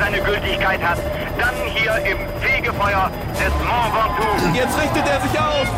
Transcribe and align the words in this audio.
seine 0.00 0.20
Gültigkeit 0.22 0.82
hat, 0.82 0.98
dann 1.38 1.54
hier 1.66 1.94
im 2.10 2.18
Fegefeuer 2.40 3.10
des 3.34 3.52
Mont 3.68 3.92
Ventoux. 3.94 4.56
Jetzt 4.56 4.76
richtet 4.80 5.06
er 5.06 5.20
sich 5.20 5.38
auf 5.38 5.68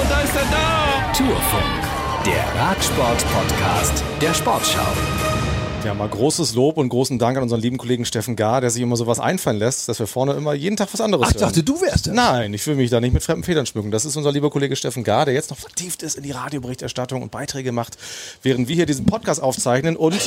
und 0.00 0.10
da 0.10 0.20
ist 0.20 0.34
er 0.34 0.46
da. 0.50 1.12
Tourfunk, 1.12 1.82
der 2.24 2.62
Radsport-Podcast 2.62 4.02
der 4.22 4.32
Sportschau. 4.32 5.17
Ja, 5.84 5.94
mal 5.94 6.08
großes 6.08 6.54
Lob 6.54 6.76
und 6.76 6.88
großen 6.88 7.18
Dank 7.20 7.36
an 7.36 7.44
unseren 7.44 7.60
lieben 7.60 7.78
Kollegen 7.78 8.04
Steffen 8.04 8.34
Gar, 8.34 8.60
der 8.60 8.70
sich 8.70 8.82
immer 8.82 8.96
sowas 8.96 9.20
einfallen 9.20 9.58
lässt, 9.58 9.88
dass 9.88 10.00
wir 10.00 10.08
vorne 10.08 10.32
immer 10.32 10.52
jeden 10.52 10.76
Tag 10.76 10.88
was 10.92 11.00
anderes 11.00 11.28
Ach, 11.28 11.30
ich 11.30 11.36
dachte, 11.36 11.62
du 11.62 11.80
wärst 11.80 12.08
das. 12.08 12.14
Nein, 12.14 12.52
ich 12.52 12.66
will 12.66 12.74
mich 12.74 12.90
da 12.90 13.00
nicht 13.00 13.12
mit 13.14 13.22
fremden 13.22 13.44
Federn 13.44 13.64
schmücken. 13.64 13.92
Das 13.92 14.04
ist 14.04 14.16
unser 14.16 14.32
lieber 14.32 14.50
Kollege 14.50 14.74
Steffen 14.74 15.04
Gar, 15.04 15.26
der 15.26 15.34
jetzt 15.34 15.50
noch 15.50 15.56
vertieft 15.56 16.02
ist 16.02 16.16
in 16.16 16.24
die 16.24 16.32
Radioberichterstattung 16.32 17.22
und 17.22 17.30
Beiträge 17.30 17.70
macht, 17.70 17.96
während 18.42 18.68
wir 18.68 18.74
hier 18.74 18.86
diesen 18.86 19.06
Podcast 19.06 19.40
aufzeichnen. 19.40 19.96
Und 19.96 20.18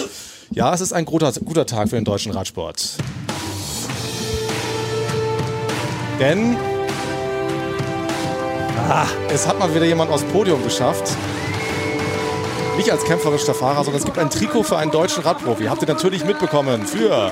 ja, 0.52 0.74
es 0.74 0.80
ist 0.80 0.94
ein 0.94 1.04
guter, 1.04 1.32
guter 1.44 1.66
Tag 1.66 1.90
für 1.90 1.96
den 1.96 2.06
deutschen 2.06 2.32
Radsport. 2.32 2.96
Denn 6.20 6.56
ah, 8.88 9.06
es 9.30 9.46
hat 9.48 9.60
mal 9.60 9.76
wieder 9.76 9.86
jemand 9.86 10.12
aufs 10.12 10.24
Podium 10.24 10.64
geschafft. 10.64 11.12
Nicht 12.82 12.92
als 12.92 13.04
kämpferischer 13.04 13.54
Fahrer, 13.54 13.84
sondern 13.84 14.00
es 14.00 14.06
gibt 14.06 14.18
ein 14.18 14.32
Trikot 14.32 14.64
für 14.64 14.76
einen 14.76 14.90
deutschen 14.90 15.22
Radprofi. 15.22 15.66
Habt 15.66 15.84
ihr 15.84 15.88
natürlich 15.88 16.26
mitbekommen. 16.26 16.84
Für. 16.88 17.32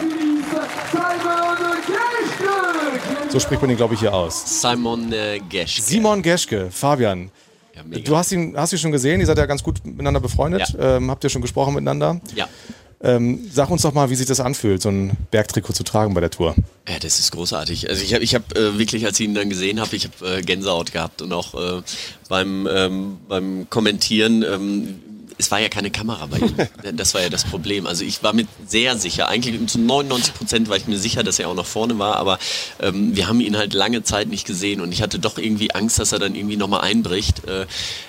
So 3.29 3.39
spricht 3.39 3.59
man 3.59 3.71
ihn, 3.71 3.77
glaube 3.77 3.95
ich, 3.95 3.99
hier 3.99 4.13
aus. 4.13 4.61
Simon 4.61 5.11
äh, 5.11 5.39
Geschke. 5.49 5.81
Simon 5.81 6.21
Geschke, 6.21 6.69
Fabian. 6.69 7.31
Ja. 7.75 7.81
Du 7.99 8.15
hast 8.15 8.31
ihn, 8.31 8.55
hast 8.55 8.73
ihn 8.73 8.77
schon 8.77 8.91
gesehen, 8.91 9.21
ihr 9.21 9.25
seid 9.25 9.39
ja 9.39 9.47
ganz 9.47 9.63
gut 9.63 9.83
miteinander 9.83 10.19
befreundet. 10.19 10.71
Ähm, 10.79 11.09
habt 11.09 11.23
ihr 11.23 11.31
schon 11.31 11.41
gesprochen 11.41 11.73
miteinander? 11.73 12.21
Ja. 12.35 12.47
Ähm, 13.01 13.49
sag 13.51 13.71
uns 13.71 13.81
doch 13.81 13.93
mal, 13.93 14.11
wie 14.11 14.15
sich 14.15 14.27
das 14.27 14.41
anfühlt, 14.41 14.83
so 14.83 14.89
ein 14.89 15.17
Bergtrikot 15.31 15.73
zu 15.73 15.83
tragen 15.83 16.13
bei 16.13 16.21
der 16.21 16.29
Tour. 16.29 16.53
Ja, 16.87 16.99
das 16.99 17.17
ist 17.17 17.31
großartig. 17.31 17.89
Also 17.89 18.03
ich 18.03 18.13
habe 18.13 18.23
ich 18.23 18.35
hab, 18.35 18.55
äh, 18.55 18.77
wirklich, 18.77 19.03
als 19.07 19.19
ich 19.19 19.25
ihn 19.25 19.33
dann 19.33 19.49
gesehen 19.49 19.79
habe, 19.79 19.95
ich 19.95 20.05
habe 20.05 20.37
äh, 20.37 20.41
Gänsehaut 20.43 20.91
gehabt 20.91 21.23
und 21.23 21.33
auch 21.33 21.55
äh, 21.55 21.81
beim, 22.27 22.67
ähm, 22.71 23.17
beim 23.27 23.67
Kommentieren. 23.71 24.43
Ähm, 24.43 24.99
es 25.39 25.49
war 25.51 25.59
ja 25.59 25.69
keine 25.69 25.89
Kamera 25.89 26.25
bei 26.27 26.37
ihm. 26.37 26.55
Das 26.93 27.13
war 27.13 27.21
ja 27.21 27.29
das 27.29 27.45
Problem. 27.45 27.87
Also 27.87 28.03
ich 28.03 28.23
war 28.23 28.33
mir 28.33 28.45
sehr 28.67 28.97
sicher, 28.97 29.29
eigentlich 29.29 29.67
zu 29.67 29.79
99 29.79 30.33
Prozent 30.33 30.69
war 30.69 30.75
ich 30.75 30.87
mir 30.87 30.97
sicher, 30.97 31.23
dass 31.23 31.39
er 31.39 31.47
auch 31.47 31.55
noch 31.55 31.65
vorne 31.65 31.97
war, 31.97 32.17
aber 32.17 32.39
ähm, 32.81 33.15
wir 33.15 33.27
haben 33.27 33.39
ihn 33.39 33.57
halt 33.57 33.73
lange 33.73 34.03
Zeit 34.03 34.27
nicht 34.27 34.45
gesehen 34.45 34.81
und 34.81 34.91
ich 34.91 35.01
hatte 35.01 35.19
doch 35.19 35.37
irgendwie 35.37 35.71
Angst, 35.71 35.99
dass 35.99 36.11
er 36.11 36.19
dann 36.19 36.35
irgendwie 36.35 36.57
nochmal 36.57 36.81
einbricht. 36.81 37.47
Äh, 37.47 37.67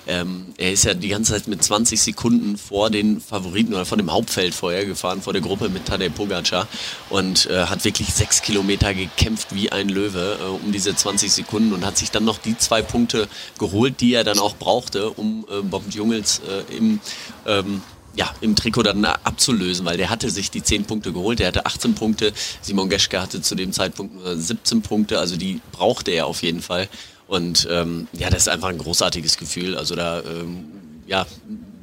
ähm, 0.08 0.46
er 0.56 0.72
ist 0.72 0.84
ja 0.84 0.94
die 0.94 1.08
ganze 1.08 1.32
Zeit 1.32 1.46
mit 1.46 1.62
20 1.62 2.00
Sekunden 2.00 2.56
vor 2.56 2.90
den 2.90 3.20
Favoriten 3.20 3.74
oder 3.74 3.86
vor 3.86 3.98
dem 3.98 4.12
Hauptfeld 4.12 4.54
vorher 4.54 4.84
gefahren, 4.84 5.22
vor 5.22 5.32
der 5.32 5.42
Gruppe 5.42 5.68
mit 5.68 5.86
Tadej 5.86 6.10
Pogacar 6.10 6.66
und 7.10 7.46
äh, 7.46 7.66
hat 7.66 7.84
wirklich 7.84 8.12
sechs 8.12 8.42
Kilometer 8.42 8.92
gekämpft 8.92 9.54
wie 9.54 9.70
ein 9.70 9.88
Löwe 9.88 10.38
äh, 10.40 10.44
um 10.64 10.72
diese 10.72 10.94
20 10.94 11.32
Sekunden 11.32 11.72
und 11.74 11.86
hat 11.86 11.96
sich 11.96 12.10
dann 12.10 12.24
noch 12.24 12.38
die 12.38 12.58
zwei 12.58 12.82
Punkte 12.82 13.28
geholt, 13.58 14.00
die 14.00 14.14
er 14.14 14.24
dann 14.24 14.38
auch 14.38 14.56
brauchte, 14.56 15.10
um 15.10 15.46
äh, 15.48 15.62
Bob 15.62 15.84
Jungels 15.90 16.40
äh, 16.40 16.76
im 16.76 17.00
ähm, 17.46 17.82
ja, 18.14 18.28
im 18.40 18.56
Trikot 18.56 18.82
dann 18.82 19.04
abzulösen, 19.04 19.86
weil 19.86 19.96
der 19.96 20.10
hatte 20.10 20.30
sich 20.30 20.50
die 20.50 20.62
10 20.62 20.84
Punkte 20.84 21.12
geholt, 21.12 21.38
der 21.38 21.48
hatte 21.48 21.66
18 21.66 21.94
Punkte, 21.94 22.32
Simon 22.60 22.88
Geschke 22.88 23.20
hatte 23.20 23.40
zu 23.40 23.54
dem 23.54 23.72
Zeitpunkt 23.72 24.16
nur 24.16 24.36
17 24.36 24.82
Punkte, 24.82 25.18
also 25.18 25.36
die 25.36 25.60
brauchte 25.72 26.10
er 26.10 26.26
auf 26.26 26.42
jeden 26.42 26.60
Fall. 26.60 26.88
Und 27.30 27.68
ähm, 27.70 28.08
ja, 28.12 28.28
das 28.28 28.42
ist 28.42 28.48
einfach 28.48 28.68
ein 28.68 28.78
großartiges 28.78 29.36
Gefühl. 29.36 29.76
Also 29.76 29.94
da, 29.94 30.20
ähm, 30.22 30.64
ja, 31.06 31.24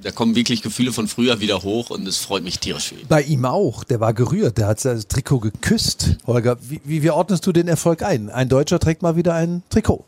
da 0.04 0.12
kommen 0.12 0.36
wirklich 0.36 0.62
Gefühle 0.62 0.92
von 0.92 1.08
früher 1.08 1.40
wieder 1.40 1.64
hoch 1.64 1.90
und 1.90 2.06
es 2.06 2.18
freut 2.18 2.44
mich 2.44 2.60
tierisch 2.60 2.90
für 2.90 2.96
ihn. 2.96 3.08
Bei 3.08 3.22
ihm 3.22 3.46
auch, 3.46 3.86
der 3.86 4.02
war 4.02 4.14
gerührt, 4.14 4.58
der 4.58 4.68
hat 4.68 4.84
das 4.84 5.08
Trikot 5.08 5.40
geküsst. 5.40 6.18
Holger, 6.28 6.58
wie, 6.62 6.82
wie, 6.84 7.02
wie 7.02 7.12
ordnest 7.12 7.48
du 7.48 7.54
den 7.54 7.70
Erfolg 7.70 8.04
ein? 8.04 8.30
Ein 8.30 8.50
Deutscher 8.50 8.78
trägt 8.78 9.02
mal 9.02 9.16
wieder 9.16 9.36
ein 9.36 9.64
Trikot. 9.70 10.04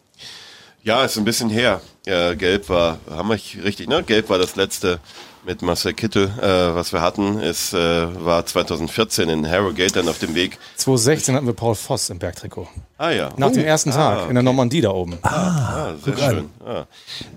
Ja, 0.83 1.03
ist 1.03 1.17
ein 1.17 1.25
bisschen 1.25 1.49
her. 1.49 1.81
Ja, 2.05 2.33
Gelb 2.33 2.69
war, 2.69 2.97
haben 3.09 3.29
wir 3.29 3.35
richtig, 3.63 3.87
ne? 3.89 4.01
Gelb 4.03 4.29
war 4.29 4.37
das 4.37 4.55
letzte 4.55 4.99
mit 5.45 5.61
Marcel 5.61 5.93
Kittel, 5.93 6.25
äh, 6.41 6.75
was 6.75 6.93
wir 6.93 7.01
hatten. 7.01 7.39
Es 7.39 7.73
äh, 7.73 8.25
war 8.25 8.45
2014 8.45 9.29
in 9.29 9.49
Harrogate 9.49 9.93
dann 9.93 10.07
auf 10.07 10.19
dem 10.19 10.35
Weg. 10.35 10.57
2016 10.77 11.35
hatten 11.35 11.45
wir 11.47 11.53
Paul 11.53 11.75
Voss 11.75 12.09
im 12.09 12.19
Bergtrikot. 12.19 12.67
Ah 12.97 13.09
ja. 13.11 13.29
Nach 13.37 13.51
dem 13.51 13.63
ersten 13.63 13.91
Tag 13.91 14.19
Ah, 14.19 14.27
in 14.27 14.33
der 14.35 14.43
Normandie 14.43 14.81
da 14.81 14.91
oben. 14.91 15.17
Ah, 15.21 15.93
sehr 16.03 16.17
schön. 16.17 16.49
Ah. 16.65 16.85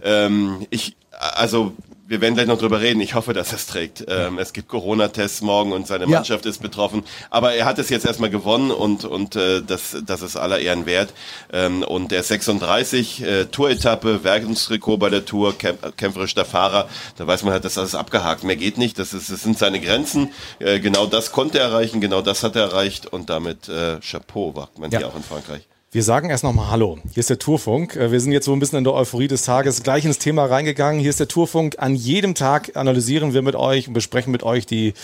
Ähm, 0.02 0.66
ich, 0.70 0.96
also 1.10 1.72
wir 2.12 2.20
werden 2.20 2.34
gleich 2.34 2.46
noch 2.46 2.58
drüber 2.58 2.82
reden. 2.82 3.00
Ich 3.00 3.14
hoffe, 3.14 3.32
dass 3.32 3.52
er 3.52 3.56
es 3.56 3.66
trägt. 3.66 4.04
Ähm, 4.06 4.38
es 4.38 4.52
gibt 4.52 4.68
Corona-Tests 4.68 5.40
morgen 5.40 5.72
und 5.72 5.86
seine 5.86 6.04
Ja. 6.04 6.10
Mannschaft 6.10 6.44
ist 6.44 6.60
betroffen. 6.60 7.04
Aber 7.30 7.54
er 7.54 7.64
hat 7.64 7.78
es 7.78 7.88
jetzt 7.88 8.04
erstmal 8.04 8.28
gewonnen 8.28 8.70
und, 8.70 9.06
und 9.06 9.34
äh, 9.34 9.62
das, 9.62 9.96
das 10.04 10.20
ist 10.20 10.36
aller 10.36 10.58
Ehren 10.58 10.84
wert. 10.84 11.14
Ähm, 11.54 11.82
und 11.82 12.12
der 12.12 12.20
ist 12.20 12.28
36, 12.28 13.22
äh, 13.22 13.44
Tour-Etappe, 13.46 14.24
Werkungstrikot 14.24 14.98
bei 14.98 15.08
der 15.08 15.24
Tour, 15.24 15.56
kämp 15.56 15.96
kämpferischer 15.96 16.44
Fahrer. 16.44 16.86
Da 17.16 17.26
weiß 17.26 17.44
man 17.44 17.54
halt, 17.54 17.64
dass 17.64 17.74
das 17.74 17.94
abgehakt. 17.94 18.44
Mehr 18.44 18.56
geht 18.56 18.76
nicht. 18.76 18.98
Das, 18.98 19.14
ist, 19.14 19.30
das 19.30 19.42
sind 19.42 19.56
seine 19.58 19.80
Grenzen. 19.80 20.32
Äh, 20.58 20.80
genau 20.80 21.06
das 21.06 21.32
konnte 21.32 21.60
er 21.60 21.68
erreichen, 21.68 22.02
genau 22.02 22.20
das 22.20 22.42
hat 22.42 22.56
er 22.56 22.64
erreicht. 22.64 23.06
Und 23.06 23.30
damit 23.30 23.70
äh, 23.70 24.00
Chapeau, 24.00 24.52
sagt 24.54 24.78
man 24.78 24.90
Ja. 24.90 24.98
hier 24.98 25.08
auch 25.08 25.16
in 25.16 25.22
Frankreich. 25.22 25.62
Wir 25.94 26.02
sagen 26.02 26.30
erst 26.30 26.42
nochmal 26.42 26.70
Hallo. 26.70 26.98
Hier 27.12 27.20
ist 27.20 27.28
der 27.28 27.38
Tourfunk. 27.38 27.96
Äh, 27.96 28.10
Wir 28.10 28.18
sind 28.18 28.32
jetzt 28.32 28.46
so 28.46 28.54
ein 28.54 28.58
bisschen 28.60 28.78
in 28.78 28.84
der 28.84 28.94
Euphorie 28.94 29.28
des 29.28 29.42
Tages 29.42 29.82
gleich 29.82 30.06
ins 30.06 30.16
Thema 30.18 30.46
reingegangen. 30.46 30.98
Hier 30.98 31.10
ist 31.10 31.20
der 31.20 31.28
Tourfunk. 31.28 31.74
An 31.80 31.94
jedem 31.94 32.34
Tag 32.34 32.78
analysieren 32.78 33.34
wir 33.34 33.42
mit 33.42 33.54
euch 33.56 33.88
und 33.88 33.92
besprechen 33.92 34.32
mit 34.32 34.42
euch 34.42 34.64
die 34.64 34.94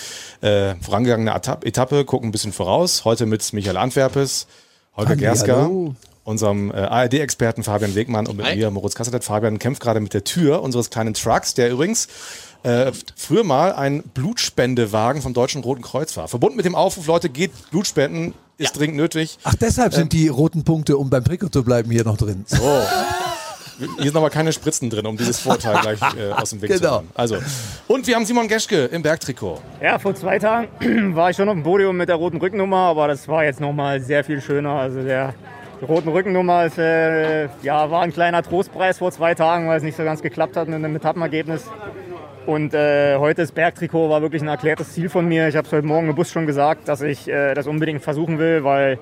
äh, 0.40 0.76
vorangegangene 0.80 1.34
Etappe, 1.34 1.66
Etappe, 1.66 2.06
gucken 2.06 2.30
ein 2.30 2.32
bisschen 2.32 2.54
voraus. 2.54 3.04
Heute 3.04 3.26
mit 3.26 3.52
Michael 3.52 3.76
Antwerpes, 3.76 4.46
Holger 4.96 5.10
Andi, 5.10 5.24
Gersker, 5.24 5.56
hallo. 5.56 5.94
unserem 6.24 6.70
äh, 6.70 6.76
ARD-Experten 6.76 7.64
Fabian 7.64 7.94
Wegmann 7.94 8.26
und 8.26 8.38
mit 8.38 8.46
Hi. 8.46 8.56
mir, 8.56 8.70
Moritz 8.70 8.94
Kassetet. 8.94 9.24
Fabian 9.24 9.58
kämpft 9.58 9.82
gerade 9.82 10.00
mit 10.00 10.14
der 10.14 10.24
Tür 10.24 10.62
unseres 10.62 10.88
kleinen 10.88 11.12
Trucks, 11.12 11.52
der 11.52 11.70
übrigens 11.70 12.08
äh, 12.62 12.92
früher 13.16 13.44
mal 13.44 13.72
ein 13.72 14.02
Blutspendewagen 14.02 15.22
vom 15.22 15.34
Deutschen 15.34 15.62
Roten 15.62 15.82
Kreuz 15.82 16.16
war. 16.16 16.28
Verbunden 16.28 16.56
mit 16.56 16.64
dem 16.64 16.74
Aufruf, 16.74 17.06
Leute, 17.06 17.28
geht 17.28 17.52
Blutspenden, 17.70 18.34
ist 18.56 18.78
dringend 18.78 18.96
nötig. 18.96 19.38
Ach, 19.44 19.54
deshalb 19.54 19.92
Ähm. 19.92 19.98
sind 20.00 20.12
die 20.12 20.28
roten 20.28 20.64
Punkte, 20.64 20.96
um 20.96 21.10
beim 21.10 21.24
Trikot 21.24 21.48
zu 21.50 21.62
bleiben, 21.64 21.90
hier 21.90 22.04
noch 22.04 22.16
drin. 22.16 22.44
Oh. 22.60 22.80
Hier 23.98 24.06
sind 24.06 24.16
aber 24.16 24.28
keine 24.30 24.52
Spritzen 24.52 24.90
drin, 24.90 25.06
um 25.06 25.16
dieses 25.16 25.38
Vorteil 25.38 25.78
gleich 25.82 26.00
äh, 26.16 26.32
aus 26.32 26.50
dem 26.50 26.60
Weg 26.62 26.72
zu 26.72 26.78
Genau. 26.80 26.96
räumen. 26.96 27.10
Also, 27.14 27.36
und 27.86 28.06
wir 28.08 28.16
haben 28.16 28.24
Simon 28.26 28.48
Geschke 28.48 28.86
im 28.86 29.02
Bergtrikot. 29.02 29.60
Ja, 29.80 30.00
vor 30.00 30.16
zwei 30.16 30.40
Tagen 30.40 30.68
war 31.14 31.30
ich 31.30 31.36
schon 31.36 31.48
auf 31.48 31.54
dem 31.54 31.62
Podium 31.62 31.96
mit 31.96 32.08
der 32.08 32.16
roten 32.16 32.38
Rückennummer, 32.38 32.76
aber 32.78 33.06
das 33.06 33.28
war 33.28 33.44
jetzt 33.44 33.60
nochmal 33.60 34.00
sehr 34.00 34.24
viel 34.24 34.40
schöner. 34.40 34.70
Also 34.72 35.02
der 35.04 35.34
die 35.80 35.84
roten 35.84 36.08
Rückennummer 36.08 36.64
ist, 36.66 36.76
äh, 36.78 37.44
ja, 37.62 37.88
war 37.88 38.02
ein 38.02 38.12
kleiner 38.12 38.42
Trostpreis 38.42 38.98
vor 38.98 39.12
zwei 39.12 39.36
Tagen, 39.36 39.68
weil 39.68 39.76
es 39.76 39.84
nicht 39.84 39.96
so 39.96 40.02
ganz 40.02 40.22
geklappt 40.22 40.56
hat 40.56 40.66
mit 40.66 40.82
dem 40.82 40.96
Etappenergebnis. 40.96 41.62
Und 42.48 42.72
äh, 42.72 43.18
heute 43.18 43.42
das 43.42 43.52
Bergtrikot 43.52 44.08
war 44.08 44.22
wirklich 44.22 44.40
ein 44.40 44.48
erklärtes 44.48 44.94
Ziel 44.94 45.10
von 45.10 45.28
mir. 45.28 45.48
Ich 45.48 45.54
habe 45.54 45.66
es 45.66 45.72
heute 45.74 45.86
Morgen 45.86 46.08
im 46.08 46.14
Bus 46.14 46.32
schon 46.32 46.46
gesagt, 46.46 46.88
dass 46.88 47.02
ich 47.02 47.28
äh, 47.28 47.52
das 47.52 47.66
unbedingt 47.66 48.00
versuchen 48.00 48.38
will, 48.38 48.64
weil 48.64 48.98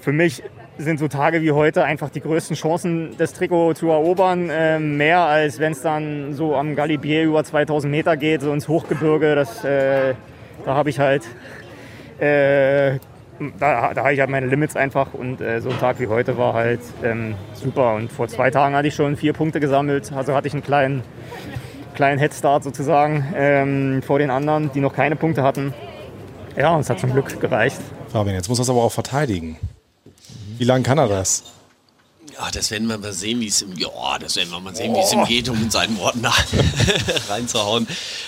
für 0.00 0.12
mich 0.12 0.44
sind 0.78 1.00
so 1.00 1.08
Tage 1.08 1.42
wie 1.42 1.50
heute 1.50 1.82
einfach 1.82 2.08
die 2.08 2.20
größten 2.20 2.54
Chancen, 2.54 3.16
das 3.18 3.32
Trikot 3.32 3.74
zu 3.74 3.90
erobern. 3.90 4.48
Äh, 4.48 4.78
mehr 4.78 5.22
als 5.22 5.58
wenn 5.58 5.72
es 5.72 5.82
dann 5.82 6.34
so 6.34 6.54
am 6.54 6.76
Galibier 6.76 7.24
über 7.24 7.42
2000 7.42 7.90
Meter 7.90 8.16
geht, 8.16 8.42
so 8.42 8.52
ins 8.52 8.68
Hochgebirge. 8.68 9.34
Das, 9.34 9.64
äh, 9.64 10.14
da 10.64 10.74
habe 10.76 10.88
ich 10.88 11.00
halt, 11.00 11.24
äh, 12.20 13.00
da, 13.58 13.92
da 13.92 14.04
habe 14.04 14.12
ich 14.12 14.20
halt 14.20 14.30
meine 14.30 14.46
Limits 14.46 14.76
einfach. 14.76 15.14
Und 15.14 15.40
äh, 15.40 15.60
so 15.60 15.70
ein 15.70 15.80
Tag 15.80 15.98
wie 15.98 16.06
heute 16.06 16.38
war 16.38 16.54
halt 16.54 16.80
ähm, 17.02 17.34
super. 17.54 17.96
Und 17.96 18.12
vor 18.12 18.28
zwei 18.28 18.52
Tagen 18.52 18.76
hatte 18.76 18.86
ich 18.86 18.94
schon 18.94 19.16
vier 19.16 19.32
Punkte 19.32 19.58
gesammelt. 19.58 20.12
Also 20.12 20.32
hatte 20.32 20.46
ich 20.46 20.54
einen 20.54 20.62
kleinen, 20.62 21.02
kleinen 21.96 22.18
Headstart 22.20 22.62
sozusagen 22.62 23.34
ähm, 23.34 24.02
vor 24.02 24.20
den 24.20 24.30
anderen, 24.30 24.70
die 24.72 24.80
noch 24.80 24.94
keine 24.94 25.16
Punkte 25.16 25.42
hatten. 25.42 25.74
Ja, 26.56 26.74
und 26.74 26.80
es 26.80 26.90
hat 26.90 27.00
zum 27.00 27.12
Glück 27.12 27.40
gereicht. 27.40 27.80
Fabian, 28.12 28.36
jetzt 28.36 28.48
muss 28.48 28.58
er 28.58 28.62
es 28.62 28.70
aber 28.70 28.82
auch 28.82 28.92
verteidigen. 28.92 29.58
Wie 30.58 30.64
lange 30.64 30.84
kann 30.84 30.98
er 30.98 31.08
das? 31.08 31.42
Ja, 32.32 32.50
das 32.50 32.70
werden 32.70 32.86
wir 32.88 32.98
mal 32.98 33.12
sehen, 33.12 33.40
wie 33.40 33.48
es 33.48 33.62
im, 33.62 33.72
ja, 33.76 33.88
das 34.20 34.36
werden 34.36 34.50
wir 34.50 34.60
mal 34.60 34.74
sehen, 34.76 34.94
wie 34.94 35.00
es 35.00 35.12
ihm 35.12 35.24
geht, 35.24 35.48
um 35.48 35.60
in 35.62 35.70
seinen 35.70 35.98
Worten 35.98 36.22
da 36.22 36.32
reinzuhauen. 37.28 37.86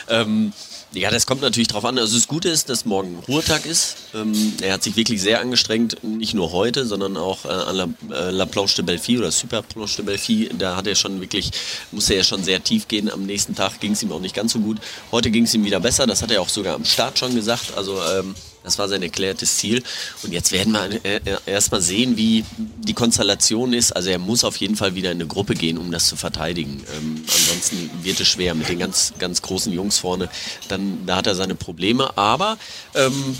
Ähm, 0.08 0.52
ja, 0.92 1.10
das 1.10 1.26
kommt 1.26 1.42
natürlich 1.42 1.68
drauf 1.68 1.84
an. 1.84 1.98
Also 1.98 2.16
das 2.16 2.28
Gute 2.28 2.48
ist, 2.48 2.68
dass 2.68 2.84
morgen 2.84 3.18
Ruhetag 3.28 3.66
ist. 3.66 3.96
Ähm, 4.14 4.54
er 4.62 4.74
hat 4.74 4.82
sich 4.82 4.96
wirklich 4.96 5.20
sehr 5.20 5.40
angestrengt, 5.40 6.02
nicht 6.02 6.34
nur 6.34 6.52
heute, 6.52 6.86
sondern 6.86 7.16
auch 7.16 7.44
äh, 7.44 7.48
an 7.48 7.76
La, 7.76 7.88
äh, 8.10 8.30
La 8.30 8.46
Planche 8.46 8.76
de 8.76 8.84
Belfi 8.84 9.18
oder 9.18 9.30
Super 9.30 9.62
Planche 9.62 9.96
de 9.96 10.06
Belfi. 10.06 10.50
Da 10.56 10.76
hat 10.76 10.86
er 10.86 10.94
schon 10.94 11.20
wirklich, 11.20 11.50
musste 11.92 12.14
er 12.14 12.24
schon 12.24 12.42
sehr 12.42 12.62
tief 12.64 12.88
gehen. 12.88 13.10
Am 13.10 13.24
nächsten 13.24 13.54
Tag 13.54 13.80
ging 13.80 13.92
es 13.92 14.02
ihm 14.02 14.12
auch 14.12 14.20
nicht 14.20 14.34
ganz 14.34 14.52
so 14.52 14.60
gut. 14.60 14.78
Heute 15.12 15.30
ging 15.30 15.44
es 15.44 15.54
ihm 15.54 15.64
wieder 15.64 15.80
besser. 15.80 16.06
Das 16.06 16.22
hat 16.22 16.30
er 16.30 16.40
auch 16.40 16.48
sogar 16.48 16.74
am 16.74 16.84
Start 16.84 17.18
schon 17.18 17.34
gesagt. 17.34 17.74
Also 17.76 18.00
ähm, 18.02 18.34
das 18.68 18.78
war 18.78 18.86
sein 18.88 19.02
erklärtes 19.02 19.56
Ziel. 19.56 19.82
Und 20.22 20.32
jetzt 20.32 20.52
werden 20.52 20.74
wir 20.74 21.04
äh, 21.04 21.20
erstmal 21.46 21.80
sehen, 21.80 22.18
wie 22.18 22.44
die 22.58 22.92
Konstellation 22.92 23.72
ist. 23.72 23.92
Also 23.92 24.10
er 24.10 24.18
muss 24.18 24.44
auf 24.44 24.56
jeden 24.56 24.76
Fall 24.76 24.94
wieder 24.94 25.10
in 25.10 25.18
eine 25.18 25.26
Gruppe 25.26 25.54
gehen, 25.54 25.78
um 25.78 25.90
das 25.90 26.06
zu 26.06 26.16
verteidigen. 26.16 26.82
Ähm, 26.96 27.22
ansonsten 27.22 27.90
wird 28.02 28.20
es 28.20 28.28
schwer 28.28 28.54
mit 28.54 28.68
den 28.68 28.78
ganz, 28.78 29.14
ganz 29.18 29.40
großen 29.40 29.72
Jungs 29.72 29.98
vorne. 29.98 30.28
Dann, 30.68 31.06
da 31.06 31.16
hat 31.16 31.26
er 31.26 31.34
seine 31.34 31.54
Probleme. 31.54 32.16
Aber 32.18 32.58
ähm, 32.94 33.36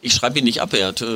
Ich 0.00 0.14
schreibe 0.14 0.38
ihn 0.38 0.44
nicht 0.44 0.62
ab. 0.62 0.72
Er 0.72 0.88
hat, 0.88 1.02
äh, 1.02 1.06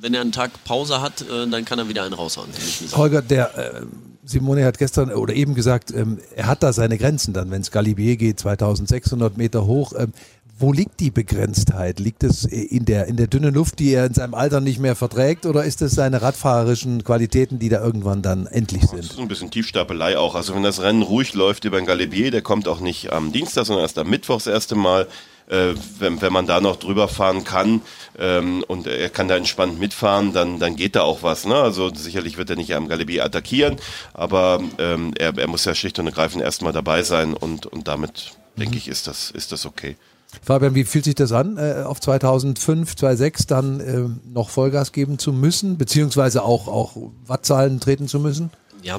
wenn 0.00 0.14
er 0.14 0.22
einen 0.22 0.32
Tag 0.32 0.64
Pause 0.64 1.02
hat, 1.02 1.20
äh, 1.22 1.46
dann 1.46 1.66
kann 1.66 1.78
er 1.78 1.88
wieder 1.88 2.04
einen 2.04 2.14
raushauen. 2.14 2.48
Holger, 2.94 3.20
der 3.20 3.58
äh, 3.58 3.82
Simone 4.24 4.64
hat 4.64 4.78
gestern 4.78 5.10
oder 5.12 5.34
eben 5.34 5.54
gesagt, 5.54 5.90
ähm, 5.90 6.18
er 6.34 6.46
hat 6.46 6.62
da 6.62 6.72
seine 6.72 6.96
Grenzen 6.96 7.34
dann, 7.34 7.50
wenn 7.50 7.60
es 7.60 7.70
Galibier 7.70 8.16
geht, 8.16 8.40
2600 8.40 9.36
Meter 9.36 9.66
hoch. 9.66 9.92
Ähm, 9.98 10.12
wo 10.58 10.72
liegt 10.72 11.00
die 11.00 11.10
Begrenztheit? 11.10 11.98
Liegt 11.98 12.22
es 12.22 12.44
in 12.44 12.84
der, 12.84 13.06
in 13.06 13.16
der 13.16 13.26
dünnen 13.26 13.52
Luft, 13.52 13.80
die 13.80 13.92
er 13.92 14.06
in 14.06 14.14
seinem 14.14 14.34
Alter 14.34 14.60
nicht 14.60 14.78
mehr 14.78 14.94
verträgt, 14.94 15.46
oder 15.46 15.64
ist 15.64 15.82
es 15.82 15.92
seine 15.92 16.22
radfahrerischen 16.22 17.02
Qualitäten, 17.02 17.58
die 17.58 17.68
da 17.68 17.82
irgendwann 17.82 18.22
dann 18.22 18.46
endlich 18.46 18.82
sind? 18.82 19.00
Das 19.00 19.10
ist 19.10 19.18
ein 19.18 19.28
bisschen 19.28 19.50
Tiefstapelei 19.50 20.16
auch. 20.16 20.34
Also 20.34 20.54
wenn 20.54 20.62
das 20.62 20.80
Rennen 20.80 21.02
ruhig 21.02 21.34
läuft 21.34 21.64
über 21.64 21.78
den 21.78 21.86
Galibier, 21.86 22.30
der 22.30 22.42
kommt 22.42 22.68
auch 22.68 22.80
nicht 22.80 23.12
am 23.12 23.32
Dienstag, 23.32 23.66
sondern 23.66 23.84
erst 23.84 23.98
am 23.98 24.08
Mittwoch 24.08 24.36
das 24.36 24.46
erste 24.46 24.76
Mal. 24.76 25.08
Äh, 25.46 25.74
wenn, 25.98 26.22
wenn 26.22 26.32
man 26.32 26.46
da 26.46 26.62
noch 26.62 26.76
drüber 26.76 27.06
fahren 27.06 27.44
kann 27.44 27.82
ähm, 28.18 28.64
und 28.66 28.86
er 28.86 29.10
kann 29.10 29.28
da 29.28 29.36
entspannt 29.36 29.78
mitfahren, 29.78 30.32
dann, 30.32 30.58
dann 30.58 30.74
geht 30.74 30.96
da 30.96 31.02
auch 31.02 31.22
was. 31.22 31.44
Ne? 31.44 31.54
Also 31.54 31.92
sicherlich 31.94 32.38
wird 32.38 32.48
er 32.48 32.56
nicht 32.56 32.74
am 32.74 32.88
Galibier 32.88 33.26
attackieren, 33.26 33.76
aber 34.14 34.62
ähm, 34.78 35.12
er, 35.18 35.36
er 35.36 35.46
muss 35.46 35.66
ja 35.66 35.74
schlicht 35.74 35.98
und 35.98 36.06
ergreifend 36.06 36.42
erstmal 36.42 36.72
dabei 36.72 37.02
sein 37.02 37.34
und, 37.34 37.66
und 37.66 37.88
damit, 37.88 38.32
mhm. 38.56 38.60
denke 38.62 38.78
ich, 38.78 38.88
ist 38.88 39.06
das, 39.06 39.30
ist 39.32 39.52
das 39.52 39.66
okay. 39.66 39.98
Fabian, 40.42 40.74
wie 40.74 40.84
fühlt 40.84 41.04
sich 41.04 41.14
das 41.14 41.32
an, 41.32 41.56
äh, 41.56 41.84
auf 41.84 42.00
2005, 42.00 42.96
2006 42.96 43.46
dann 43.46 43.80
äh, 43.80 44.30
noch 44.32 44.50
Vollgas 44.50 44.92
geben 44.92 45.18
zu 45.18 45.32
müssen, 45.32 45.78
beziehungsweise 45.78 46.42
auch, 46.42 46.68
auch 46.68 46.96
Wattzahlen 47.26 47.80
treten 47.80 48.08
zu 48.08 48.20
müssen? 48.20 48.50
Ja, 48.82 48.98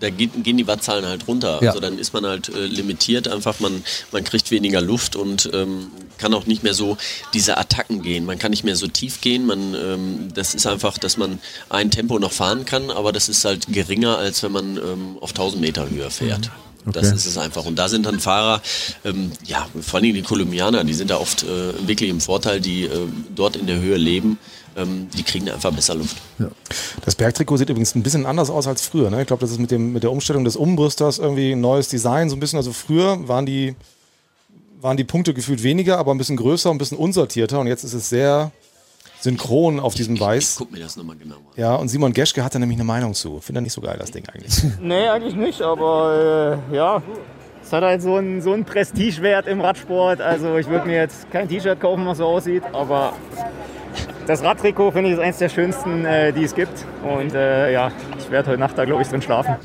da 0.00 0.08
geht, 0.08 0.42
gehen 0.44 0.56
die 0.56 0.66
Wattzahlen 0.66 1.04
halt 1.04 1.28
runter. 1.28 1.62
Ja. 1.62 1.70
Also 1.70 1.80
dann 1.80 1.98
ist 1.98 2.14
man 2.14 2.24
halt 2.24 2.48
äh, 2.48 2.66
limitiert, 2.66 3.28
einfach 3.28 3.60
man, 3.60 3.84
man 4.10 4.24
kriegt 4.24 4.50
weniger 4.50 4.80
Luft 4.80 5.14
und 5.14 5.50
ähm, 5.52 5.88
kann 6.16 6.32
auch 6.32 6.46
nicht 6.46 6.62
mehr 6.62 6.72
so 6.72 6.96
diese 7.34 7.58
Attacken 7.58 8.00
gehen. 8.00 8.24
Man 8.24 8.38
kann 8.38 8.50
nicht 8.50 8.64
mehr 8.64 8.76
so 8.76 8.86
tief 8.86 9.20
gehen. 9.20 9.44
Man, 9.44 9.74
ähm, 9.74 10.28
das 10.34 10.54
ist 10.54 10.66
einfach, 10.66 10.96
dass 10.96 11.18
man 11.18 11.38
ein 11.68 11.90
Tempo 11.90 12.18
noch 12.18 12.32
fahren 12.32 12.64
kann, 12.64 12.90
aber 12.90 13.12
das 13.12 13.28
ist 13.28 13.44
halt 13.44 13.66
geringer, 13.68 14.16
als 14.16 14.42
wenn 14.42 14.52
man 14.52 14.78
ähm, 14.78 15.18
auf 15.20 15.30
1000 15.30 15.60
Meter 15.60 15.90
Höhe 15.90 16.10
fährt. 16.10 16.46
Mhm. 16.46 16.65
Okay. 16.86 17.00
Das 17.00 17.12
ist 17.12 17.26
es 17.26 17.36
einfach. 17.36 17.64
Und 17.64 17.76
da 17.76 17.88
sind 17.88 18.06
dann 18.06 18.20
Fahrer, 18.20 18.62
ähm, 19.04 19.32
ja, 19.44 19.66
vor 19.80 20.00
allem 20.00 20.14
die 20.14 20.22
Kolumbianer, 20.22 20.84
die 20.84 20.94
sind 20.94 21.10
da 21.10 21.16
oft 21.16 21.42
äh, 21.42 21.86
wirklich 21.86 22.10
im 22.10 22.20
Vorteil, 22.20 22.60
die 22.60 22.84
äh, 22.84 23.08
dort 23.34 23.56
in 23.56 23.66
der 23.66 23.80
Höhe 23.80 23.96
leben. 23.96 24.38
Ähm, 24.76 25.08
die 25.16 25.22
kriegen 25.22 25.48
einfach 25.48 25.72
besser 25.72 25.94
Luft. 25.94 26.16
Ja. 26.38 26.48
Das 27.04 27.14
Bergtrikot 27.14 27.56
sieht 27.56 27.70
übrigens 27.70 27.94
ein 27.94 28.02
bisschen 28.02 28.26
anders 28.26 28.50
aus 28.50 28.66
als 28.66 28.82
früher. 28.82 29.10
Ne? 29.10 29.22
Ich 29.22 29.26
glaube, 29.26 29.40
das 29.40 29.50
ist 29.50 29.58
mit, 29.58 29.70
dem, 29.70 29.92
mit 29.94 30.02
der 30.02 30.12
Umstellung 30.12 30.44
des 30.44 30.54
Umbrüsters 30.54 31.18
irgendwie 31.18 31.52
ein 31.52 31.60
neues 31.60 31.88
Design. 31.88 32.28
So 32.28 32.36
ein 32.36 32.40
bisschen, 32.40 32.58
also 32.58 32.72
früher 32.72 33.26
waren 33.26 33.46
die, 33.46 33.74
waren 34.80 34.98
die 34.98 35.04
Punkte 35.04 35.32
gefühlt 35.32 35.62
weniger, 35.62 35.98
aber 35.98 36.12
ein 36.12 36.18
bisschen 36.18 36.36
größer, 36.36 36.70
ein 36.70 36.78
bisschen 36.78 36.98
unsortierter. 36.98 37.58
Und 37.58 37.68
jetzt 37.68 37.84
ist 37.84 37.94
es 37.94 38.10
sehr 38.10 38.52
synchron 39.20 39.80
auf 39.80 39.94
diesem 39.94 40.18
Weiß. 40.18 40.42
Ich, 40.42 40.50
ich, 40.50 40.58
guck 40.58 40.72
mir 40.72 40.80
das 40.80 40.96
nochmal 40.96 41.16
genau 41.16 41.36
an. 41.36 41.42
Ja, 41.56 41.74
und 41.74 41.88
Simon 41.88 42.12
Geschke 42.12 42.44
hat 42.44 42.54
da 42.54 42.58
nämlich 42.58 42.76
eine 42.76 42.84
Meinung 42.84 43.14
zu. 43.14 43.40
Finde 43.40 43.60
er 43.60 43.62
nicht 43.62 43.72
so 43.72 43.80
geil, 43.80 43.96
das 43.98 44.10
Ding 44.10 44.24
eigentlich. 44.28 44.62
nee, 44.80 45.08
eigentlich 45.08 45.34
nicht, 45.34 45.62
aber 45.62 46.60
äh, 46.70 46.76
ja. 46.76 47.02
Es 47.62 47.72
hat 47.72 47.82
halt 47.82 48.00
so 48.00 48.14
einen, 48.14 48.42
so 48.42 48.52
einen 48.52 48.64
Prestigewert 48.64 49.48
im 49.48 49.60
Radsport. 49.60 50.20
Also 50.20 50.56
ich 50.56 50.68
würde 50.68 50.86
mir 50.86 50.98
jetzt 50.98 51.28
kein 51.32 51.48
T-Shirt 51.48 51.80
kaufen, 51.80 52.06
was 52.06 52.18
so 52.18 52.24
aussieht, 52.24 52.62
aber 52.72 53.12
das 54.26 54.42
Radtrikot 54.42 54.92
finde 54.92 55.10
ich 55.10 55.16
ist 55.16 55.20
eines 55.20 55.38
der 55.38 55.48
schönsten, 55.48 56.04
äh, 56.04 56.32
die 56.32 56.44
es 56.44 56.54
gibt. 56.54 56.84
Und 57.02 57.34
äh, 57.34 57.72
ja, 57.72 57.90
ich 58.18 58.30
werde 58.30 58.50
heute 58.50 58.60
Nacht 58.60 58.78
da, 58.78 58.84
glaube 58.84 59.02
ich, 59.02 59.08
drin 59.08 59.22
schlafen. 59.22 59.56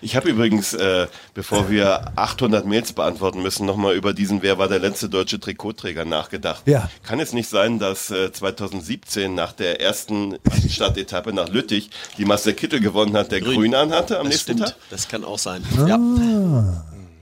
Ich 0.00 0.16
habe 0.16 0.28
übrigens, 0.28 0.74
äh, 0.74 1.06
bevor 1.34 1.70
wir 1.70 2.12
800 2.16 2.66
Mails 2.66 2.92
beantworten 2.92 3.42
müssen, 3.42 3.66
nochmal 3.66 3.94
über 3.94 4.12
diesen 4.12 4.42
Wer 4.42 4.58
war 4.58 4.68
der 4.68 4.78
letzte 4.78 5.08
deutsche 5.08 5.40
Trikotträger 5.40 6.04
nachgedacht. 6.04 6.62
Ja. 6.66 6.90
Kann 7.02 7.20
es 7.20 7.32
nicht 7.32 7.48
sein, 7.48 7.78
dass 7.78 8.10
äh, 8.10 8.32
2017 8.32 9.34
nach 9.34 9.52
der 9.52 9.80
ersten 9.80 10.36
Stadtetappe 10.68 11.32
nach 11.32 11.48
Lüttich 11.48 11.90
die 12.16 12.24
Marcel 12.24 12.54
Kittel 12.54 12.80
gewonnen 12.80 13.16
hat, 13.16 13.32
der 13.32 13.40
Grün, 13.40 13.56
Grün 13.56 13.74
anhatte 13.74 14.18
am 14.18 14.26
das 14.26 14.34
nächsten 14.34 14.52
stimmt. 14.52 14.68
Tag? 14.70 14.76
Das 14.90 15.08
kann 15.08 15.24
auch 15.24 15.38
sein. 15.38 15.62
Ah. 15.76 15.86
Ja. 15.86 15.98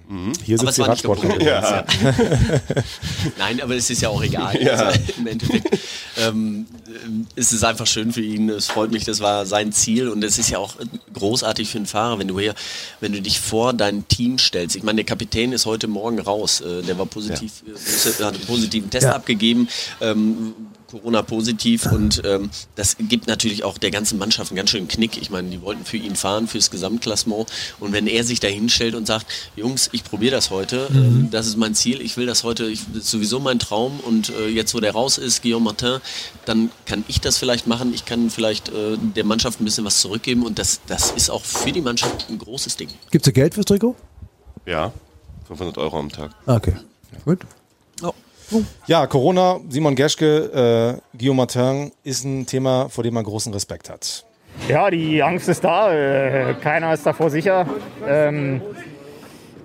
Mhm. 0.08 0.32
Hier 0.44 0.58
sitzt 0.58 0.78
die 0.78 0.82
Radsportlerin. 0.82 1.40
Ja. 1.40 1.84
Nein, 3.38 3.60
aber 3.60 3.74
es 3.74 3.90
ist 3.90 4.02
ja 4.02 4.08
auch 4.08 4.22
egal. 4.22 4.60
Ja. 4.62 4.72
Also, 4.74 5.00
Im 5.18 5.26
Endeffekt 5.26 5.78
ähm, 6.18 6.66
ist 7.34 7.52
es 7.52 7.64
einfach 7.64 7.86
schön 7.86 8.12
für 8.12 8.20
ihn. 8.20 8.48
Es 8.48 8.68
freut 8.68 8.92
mich, 8.92 9.04
das 9.04 9.20
war 9.20 9.46
sein 9.46 9.72
Ziel 9.72 10.08
und 10.08 10.22
es 10.22 10.38
ist 10.38 10.50
ja 10.50 10.58
auch 10.58 10.76
großartig 11.12 11.68
für 11.68 11.78
einen 11.78 11.86
Fahrer, 11.86 12.18
wenn 12.18 12.28
du 12.28 12.38
hier, 12.38 12.54
wenn 13.00 13.12
du 13.12 13.20
dich 13.20 13.40
vor 13.40 13.72
dein 13.72 14.06
Team 14.06 14.38
stellst. 14.38 14.76
Ich 14.76 14.84
meine, 14.84 14.96
der 14.96 15.06
Kapitän 15.06 15.52
ist 15.52 15.66
heute 15.66 15.88
Morgen 15.88 16.20
raus. 16.20 16.60
Äh, 16.60 16.82
der 16.82 16.98
war 16.98 17.06
positiv, 17.06 17.64
ja. 17.66 17.72
Äh, 17.74 18.24
hat 18.24 18.34
einen 18.34 18.46
positiven 18.46 18.90
Test 18.90 19.04
ja. 19.04 19.14
abgegeben. 19.14 19.68
Ähm, 20.00 20.54
Corona-positiv 20.90 21.90
und 21.92 22.22
ähm, 22.24 22.50
das 22.74 22.96
gibt 22.98 23.26
natürlich 23.26 23.64
auch 23.64 23.78
der 23.78 23.90
ganzen 23.90 24.18
Mannschaft 24.18 24.50
einen 24.50 24.56
ganz 24.56 24.70
schönen 24.70 24.88
Knick. 24.88 25.20
Ich 25.20 25.30
meine, 25.30 25.48
die 25.48 25.60
wollten 25.62 25.84
für 25.84 25.96
ihn 25.96 26.16
fahren, 26.16 26.46
fürs 26.46 26.70
Gesamtklassement 26.70 27.46
und 27.80 27.92
wenn 27.92 28.06
er 28.06 28.24
sich 28.24 28.40
da 28.40 28.48
hinstellt 28.48 28.94
und 28.94 29.06
sagt, 29.06 29.26
Jungs, 29.56 29.88
ich 29.92 30.04
probiere 30.04 30.32
das 30.32 30.50
heute, 30.50 30.88
mhm. 30.90 30.96
ähm, 30.96 31.28
das 31.30 31.46
ist 31.46 31.56
mein 31.56 31.74
Ziel, 31.74 32.00
ich 32.00 32.16
will 32.16 32.26
das 32.26 32.44
heute, 32.44 32.66
ich, 32.66 32.80
das 32.92 33.04
ist 33.04 33.10
sowieso 33.10 33.40
mein 33.40 33.58
Traum 33.58 34.00
und 34.00 34.30
äh, 34.30 34.48
jetzt, 34.48 34.74
wo 34.74 34.80
der 34.80 34.92
raus 34.92 35.18
ist, 35.18 35.42
Guillaume 35.42 35.64
Martin, 35.64 36.00
dann 36.44 36.70
kann 36.84 37.04
ich 37.08 37.20
das 37.20 37.38
vielleicht 37.38 37.66
machen, 37.66 37.92
ich 37.94 38.04
kann 38.04 38.30
vielleicht 38.30 38.68
äh, 38.68 38.96
der 38.98 39.24
Mannschaft 39.24 39.60
ein 39.60 39.64
bisschen 39.64 39.84
was 39.84 40.00
zurückgeben 40.00 40.44
und 40.44 40.58
das, 40.58 40.80
das 40.86 41.10
ist 41.10 41.30
auch 41.30 41.44
für 41.44 41.72
die 41.72 41.80
Mannschaft 41.82 42.28
ein 42.30 42.38
großes 42.38 42.76
Ding. 42.76 42.88
Gibt 43.10 43.26
es 43.26 43.32
Geld 43.32 43.54
fürs 43.54 43.66
Trikot? 43.66 43.96
Ja, 44.66 44.92
500 45.46 45.78
Euro 45.78 45.98
am 45.98 46.10
Tag. 46.10 46.32
Ah, 46.46 46.56
okay, 46.56 46.74
gut. 47.24 47.40
Oh. 48.02 48.12
Ja, 48.86 49.06
Corona, 49.06 49.58
Simon 49.68 49.94
Geschke, 49.94 51.00
äh, 51.12 51.16
Guillaume 51.18 51.38
Martin 51.38 51.92
ist 52.04 52.24
ein 52.24 52.46
Thema, 52.46 52.88
vor 52.88 53.02
dem 53.04 53.14
man 53.14 53.24
großen 53.24 53.52
Respekt 53.52 53.90
hat. 53.90 54.24
Ja, 54.68 54.90
die 54.90 55.22
Angst 55.22 55.48
ist 55.48 55.64
da. 55.64 55.92
Äh, 55.92 56.54
keiner 56.54 56.92
ist 56.92 57.04
davor 57.04 57.30
sicher. 57.30 57.66
Ähm, 58.06 58.62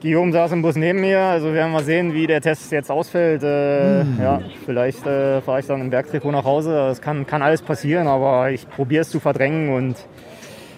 Guillaume 0.01 0.31
saß 0.31 0.51
im 0.53 0.63
Bus 0.63 0.75
neben 0.75 0.99
mir, 1.01 1.19
also 1.19 1.53
werden 1.53 1.71
wir 1.71 1.83
sehen, 1.83 2.13
wie 2.13 2.25
der 2.25 2.41
Test 2.41 2.71
jetzt 2.71 2.89
ausfällt. 2.89 3.41
Äh, 3.43 4.03
mhm. 4.03 4.19
Ja, 4.19 4.41
vielleicht 4.65 5.05
äh, 5.05 5.41
fahre 5.41 5.59
ich 5.59 5.67
dann 5.67 5.79
im 5.79 5.89
Bergtrikot 5.91 6.31
nach 6.31 6.43
Hause. 6.43 6.73
Das 6.73 7.01
kann, 7.01 7.27
kann 7.27 7.41
alles 7.41 7.61
passieren, 7.61 8.07
aber 8.07 8.49
ich 8.49 8.67
probiere 8.67 9.01
es 9.01 9.09
zu 9.09 9.19
verdrängen 9.19 9.73
und 9.73 9.95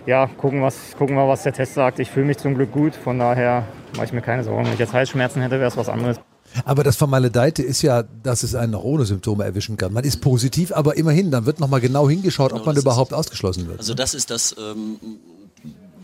ja, 0.06 0.28
gucken, 0.38 0.62
was, 0.62 0.96
gucken 0.98 1.16
wir, 1.16 1.28
was 1.28 1.44
der 1.44 1.54
Test 1.54 1.76
sagt. 1.76 2.00
Ich 2.00 2.12
fühle 2.12 2.26
mich 2.26 2.38
zum 2.38 2.56
Glück 2.56 2.72
gut, 2.72 2.96
von 2.96 3.18
daher 3.18 3.64
mache 3.96 4.08
ich 4.08 4.14
mir 4.14 4.22
keine 4.22 4.44
Sorgen. 4.44 4.66
Wenn 4.66 4.74
ich 4.74 4.80
jetzt 4.80 4.94
Halsschmerzen 4.94 5.42
hätte, 5.42 5.58
wäre 5.60 5.70
es 5.70 5.78
was 5.78 5.88
anderes. 5.88 6.20
Aber 6.66 6.84
das 6.84 6.96
Vermaledeite 6.96 7.64
ist 7.64 7.82
ja, 7.82 8.04
dass 8.24 8.44
es 8.44 8.56
einen 8.56 8.72
noch 8.72 8.84
ohne 8.84 9.06
Symptome 9.06 9.44
erwischen 9.44 9.78
kann. 9.78 9.94
Man 9.94 10.04
ist 10.04 10.22
positiv, 10.22 10.72
aber 10.72 10.98
immerhin, 10.98 11.32
dann 11.32 11.46
wird 11.46 11.60
nochmal 11.60 11.82
genau 11.82 12.10
hingeschaut, 12.10 12.50
genau, 12.50 12.62
ob 12.62 12.66
man 12.66 12.78
überhaupt 12.78 13.12
ist, 13.12 13.18
ausgeschlossen 13.18 13.68
wird. 13.68 13.80
Also 13.80 13.94
das 13.94 14.14
ist 14.14 14.30
das, 14.30 14.56
ähm, 14.58 14.98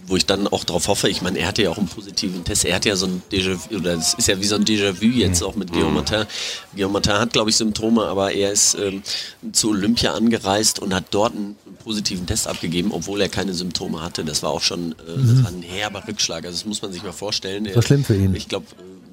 wo 0.08 0.16
ich 0.16 0.26
dann 0.26 0.48
auch 0.48 0.64
darauf 0.64 0.88
hoffe. 0.88 1.08
Ich 1.08 1.22
meine, 1.22 1.40
er 1.40 1.48
hatte 1.48 1.62
ja 1.62 1.70
auch 1.70 1.78
einen 1.78 1.88
positiven 1.88 2.44
Test. 2.44 2.66
Er 2.66 2.76
hat 2.76 2.86
ja 2.86 2.96
so 2.96 3.06
ein 3.06 3.22
Déjà-vu, 3.32 3.76
oder 3.76 3.94
es 3.94 4.16
ist 4.16 4.28
ja 4.28 4.40
wie 4.40 4.46
so 4.46 4.56
ein 4.56 4.66
Déjà-vu 4.66 5.06
jetzt 5.06 5.42
mhm. 5.42 5.48
auch 5.48 5.56
mit 5.56 5.72
Guillaume 5.72 5.96
Martin. 5.96 6.26
Guillaume 6.74 6.94
Martin 6.94 7.14
hat, 7.14 7.34
glaube 7.34 7.52
ich, 7.52 7.56
Symptome, 7.56 8.04
aber 8.06 8.32
er 8.32 8.52
ist 8.52 8.76
ähm, 8.76 9.04
zu 9.52 9.70
Olympia 9.70 10.14
angereist 10.14 10.80
und 10.80 10.94
hat 10.94 11.06
dort 11.12 11.36
einen 11.36 11.56
positiven 11.84 12.26
Test 12.26 12.48
abgegeben, 12.48 12.92
obwohl 12.92 13.22
er 13.22 13.30
keine 13.30 13.54
Symptome 13.54 14.02
hatte. 14.02 14.26
Das 14.26 14.44
war 14.44 14.50
auch 14.50 14.62
schon 14.62 14.96
äh, 15.08 15.18
mhm. 15.18 15.46
ein 15.46 15.62
herber 15.62 16.04
Rückschlag. 16.08 16.46
Also 16.46 16.58
das 16.58 16.66
muss 16.66 16.82
man 16.82 16.92
sich 16.92 17.04
mal 17.04 17.14
vorstellen. 17.14 17.66
Das 17.66 17.76
war 17.76 17.84
schlimm 17.84 18.04
für 18.04 18.16
ihn. 18.16 18.34
Ich 18.36 18.48
glaube, 18.48 18.66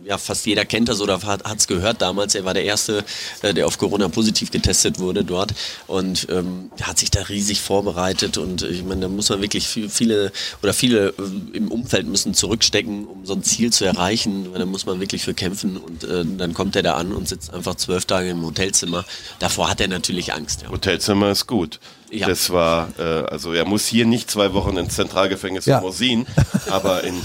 ja, 0.06 0.18
fast 0.18 0.46
jeder 0.46 0.64
kennt 0.64 0.88
das 0.88 1.00
oder 1.00 1.20
hat 1.22 1.58
es 1.58 1.66
gehört 1.66 2.00
damals. 2.00 2.34
Er 2.34 2.44
war 2.44 2.54
der 2.54 2.64
Erste, 2.64 3.04
äh, 3.42 3.52
der 3.52 3.66
auf 3.66 3.76
Corona 3.76 4.08
positiv 4.08 4.50
getestet 4.50 4.98
wurde 5.00 5.24
dort 5.24 5.52
und 5.88 6.28
ähm, 6.30 6.70
hat 6.80 6.98
sich 6.98 7.10
da 7.10 7.22
riesig 7.22 7.60
vorbereitet 7.60 8.38
und 8.38 8.62
ich 8.62 8.84
meine, 8.84 9.02
da 9.02 9.08
muss 9.08 9.28
man 9.28 9.42
wirklich 9.42 9.66
viel, 9.66 9.88
viele 9.88 10.32
oder 10.62 10.72
viele 10.72 11.08
äh, 11.08 11.56
im 11.56 11.70
Umfeld 11.72 12.06
müssen 12.06 12.34
zurückstecken, 12.34 13.06
um 13.06 13.26
so 13.26 13.34
ein 13.34 13.42
Ziel 13.42 13.72
zu 13.72 13.84
erreichen. 13.84 14.48
Da 14.54 14.64
muss 14.64 14.86
man 14.86 15.00
wirklich 15.00 15.24
für 15.24 15.34
kämpfen 15.34 15.76
und 15.76 16.04
äh, 16.04 16.24
dann 16.24 16.54
kommt 16.54 16.76
er 16.76 16.82
da 16.82 16.94
an 16.94 17.12
und 17.12 17.28
sitzt 17.28 17.52
einfach 17.52 17.74
zwölf 17.74 18.04
Tage 18.04 18.30
im 18.30 18.44
Hotelzimmer. 18.44 19.04
Davor 19.40 19.68
hat 19.68 19.80
er 19.80 19.88
natürlich 19.88 20.32
Angst. 20.32 20.62
Ja. 20.62 20.70
Hotelzimmer 20.70 21.30
ist 21.30 21.46
gut. 21.46 21.80
Ja. 22.10 22.28
Das 22.28 22.50
war, 22.50 22.90
äh, 22.98 23.02
also 23.02 23.52
er 23.52 23.64
muss 23.64 23.86
hier 23.86 24.06
nicht 24.06 24.30
zwei 24.30 24.52
Wochen 24.52 24.76
ins 24.76 24.94
Zentralgefängnis 24.94 25.66
ja. 25.66 25.80
Mosin, 25.80 26.26
aber 26.70 27.02
in 27.02 27.20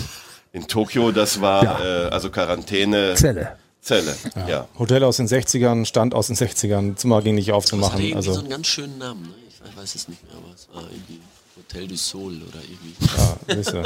in 0.53 0.67
Tokio, 0.67 1.11
das 1.11 1.41
war 1.41 1.63
ja. 1.63 2.07
äh, 2.07 2.09
also 2.09 2.29
Quarantäne. 2.29 3.15
Zelle. 3.15 3.57
Zelle, 3.81 4.15
ja. 4.35 4.47
ja. 4.47 4.67
Hotel 4.77 5.03
aus 5.03 5.17
den 5.17 5.27
60ern, 5.27 5.85
Stand 5.85 6.13
aus 6.13 6.27
den 6.27 6.35
60ern, 6.35 6.95
Zimmer 6.97 7.23
ging 7.23 7.33
nicht 7.33 7.51
aufzumachen. 7.51 8.09
Das 8.09 8.15
also 8.15 8.33
so 8.33 8.39
einen 8.41 8.49
ganz 8.49 8.67
schönen 8.67 8.99
Namen, 8.99 9.23
ne? 9.23 9.29
ich 9.49 9.77
weiß 9.77 9.95
es 9.95 10.07
nicht 10.07 10.23
mehr, 10.23 10.33
aber 10.35 10.53
es 10.53 10.67
war 10.71 10.83
irgendwie 10.83 11.19
Hotel 11.57 11.87
du 11.87 11.97
Sol 11.97 12.41
oder 12.47 12.59
irgendwie. 12.61 13.81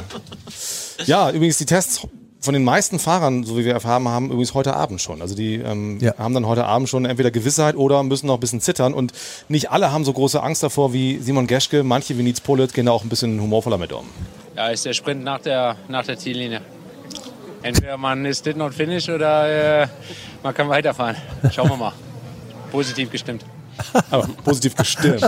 Ja, 1.07 1.27
ja, 1.29 1.31
übrigens 1.31 1.57
die 1.60 1.65
Tests 1.65 2.05
von 2.41 2.53
den 2.53 2.63
meisten 2.63 3.00
Fahrern, 3.00 3.43
so 3.43 3.57
wie 3.57 3.65
wir 3.65 3.74
erfahren 3.74 4.07
haben, 4.07 4.27
übrigens 4.27 4.53
heute 4.53 4.75
Abend 4.75 5.01
schon. 5.01 5.22
Also 5.22 5.34
die 5.34 5.55
ähm, 5.55 6.00
ja. 6.00 6.17
haben 6.17 6.34
dann 6.34 6.45
heute 6.45 6.65
Abend 6.65 6.89
schon 6.89 7.05
entweder 7.05 7.31
Gewissheit 7.31 7.75
oder 7.75 8.03
müssen 8.03 8.27
noch 8.27 8.36
ein 8.36 8.39
bisschen 8.39 8.62
zittern. 8.62 8.93
Und 8.93 9.13
nicht 9.48 9.72
alle 9.72 9.91
haben 9.91 10.05
so 10.05 10.13
große 10.13 10.41
Angst 10.41 10.62
davor 10.62 10.93
wie 10.93 11.19
Simon 11.19 11.48
Geschke. 11.48 11.84
Manche 11.84 12.17
wie 12.17 12.24
Nils 12.24 12.41
Polit 12.41 12.74
gehen 12.74 12.86
da 12.86 12.91
auch 12.91 13.03
ein 13.03 13.10
bisschen 13.10 13.41
humorvoller 13.41 13.77
mit 13.77 13.93
um. 13.93 14.05
Ja, 14.56 14.70
ist 14.70 14.86
der 14.86 14.94
Sprint 14.94 15.24
nach 15.24 15.42
der, 15.42 15.76
nach 15.88 16.06
der 16.06 16.18
Ziellinie. 16.18 16.62
Entweder 17.62 17.98
man 17.98 18.26
ist 18.26 18.46
did 18.46 18.58
not 18.58 18.74
finish 18.74 19.10
oder 19.10 19.84
äh, 19.84 19.88
man 20.44 20.54
kann 20.54 20.70
weiterfahren. 20.70 21.16
Schauen 21.52 21.70
wir 21.70 21.78
mal. 21.78 21.94
Positiv 22.72 23.12
gestimmt. 23.12 23.44
Aber 24.10 24.28
positiv 24.44 24.76
gestimmt. 24.76 25.22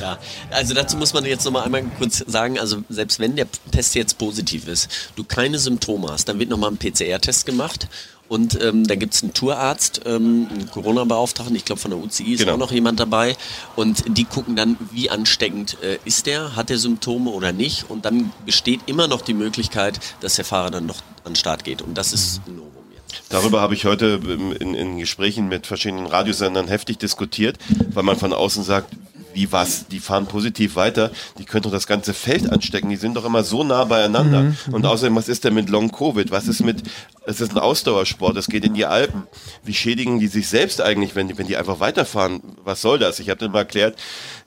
Ja, 0.00 0.18
also 0.50 0.74
dazu 0.74 0.96
muss 0.96 1.12
man 1.12 1.24
jetzt 1.24 1.44
nochmal 1.44 1.64
einmal 1.64 1.82
kurz 1.98 2.24
sagen, 2.26 2.58
also 2.58 2.82
selbst 2.88 3.20
wenn 3.20 3.36
der 3.36 3.46
Test 3.70 3.94
jetzt 3.94 4.16
positiv 4.18 4.66
ist, 4.66 5.12
du 5.16 5.24
keine 5.24 5.58
Symptome 5.58 6.08
hast, 6.10 6.28
dann 6.28 6.38
wird 6.38 6.48
nochmal 6.48 6.70
ein 6.70 6.78
PCR-Test 6.78 7.46
gemacht 7.46 7.86
und 8.30 8.62
ähm, 8.62 8.86
da 8.86 8.94
gibt 8.94 9.12
es 9.12 9.24
einen 9.24 9.34
Tourarzt, 9.34 10.02
ähm, 10.06 10.46
einen 10.50 10.70
Corona-Beauftragten, 10.70 11.56
ich 11.56 11.64
glaube 11.64 11.80
von 11.80 11.90
der 11.90 11.98
UCI 12.00 12.34
ist 12.34 12.38
Genau. 12.38 12.52
auch 12.54 12.58
noch 12.58 12.70
jemand 12.70 13.00
dabei 13.00 13.36
und 13.74 14.04
die 14.16 14.24
gucken 14.24 14.54
dann, 14.54 14.76
wie 14.92 15.10
ansteckend 15.10 15.76
äh, 15.82 15.98
ist 16.04 16.26
der, 16.26 16.54
hat 16.54 16.68
der 16.70 16.78
Symptome 16.78 17.30
oder 17.30 17.52
nicht 17.52 17.90
und 17.90 18.04
dann 18.04 18.32
besteht 18.46 18.82
immer 18.86 19.08
noch 19.08 19.22
die 19.22 19.34
Möglichkeit, 19.34 19.98
dass 20.20 20.36
der 20.36 20.44
Fahrer 20.44 20.70
dann 20.70 20.86
noch 20.86 20.98
an 21.24 21.32
den 21.32 21.36
Start 21.36 21.64
geht 21.64 21.82
und 21.82 21.98
das 21.98 22.12
ist 22.12 22.40
ein 22.46 22.54
Novum 22.54 22.70
jetzt. 22.94 23.24
Darüber 23.30 23.60
habe 23.60 23.74
ich 23.74 23.84
heute 23.84 24.20
in, 24.60 24.74
in 24.74 24.98
Gesprächen 24.98 25.48
mit 25.48 25.66
verschiedenen 25.66 26.06
Radiosendern 26.06 26.68
heftig 26.68 26.98
diskutiert, 26.98 27.58
weil 27.92 28.04
man 28.04 28.16
von 28.16 28.32
außen 28.32 28.62
sagt, 28.62 28.94
wie 29.34 29.52
was, 29.52 29.86
die 29.88 30.00
fahren 30.00 30.26
positiv 30.26 30.76
weiter, 30.76 31.10
die 31.38 31.44
können 31.44 31.62
doch 31.62 31.70
das 31.70 31.86
ganze 31.86 32.14
Feld 32.14 32.50
anstecken, 32.50 32.90
die 32.90 32.96
sind 32.96 33.14
doch 33.14 33.24
immer 33.24 33.44
so 33.44 33.64
nah 33.64 33.84
beieinander. 33.84 34.54
Und 34.72 34.86
außerdem, 34.86 35.14
was 35.16 35.28
ist 35.28 35.44
denn 35.44 35.54
mit 35.54 35.68
Long 35.68 35.90
Covid? 35.90 36.30
Was 36.30 36.48
ist 36.48 36.62
mit, 36.62 36.82
es 37.26 37.40
ist 37.40 37.52
ein 37.52 37.58
Ausdauersport, 37.58 38.36
es 38.36 38.48
geht 38.48 38.64
in 38.64 38.74
die 38.74 38.86
Alpen. 38.86 39.24
Wie 39.64 39.74
schädigen 39.74 40.18
die 40.18 40.26
sich 40.26 40.48
selbst 40.48 40.80
eigentlich, 40.80 41.14
wenn 41.14 41.28
die, 41.28 41.38
wenn 41.38 41.46
die 41.46 41.56
einfach 41.56 41.80
weiterfahren? 41.80 42.40
Was 42.64 42.82
soll 42.82 42.98
das? 42.98 43.20
Ich 43.20 43.30
habe 43.30 43.38
dann 43.38 43.52
mal 43.52 43.60
erklärt, 43.60 43.96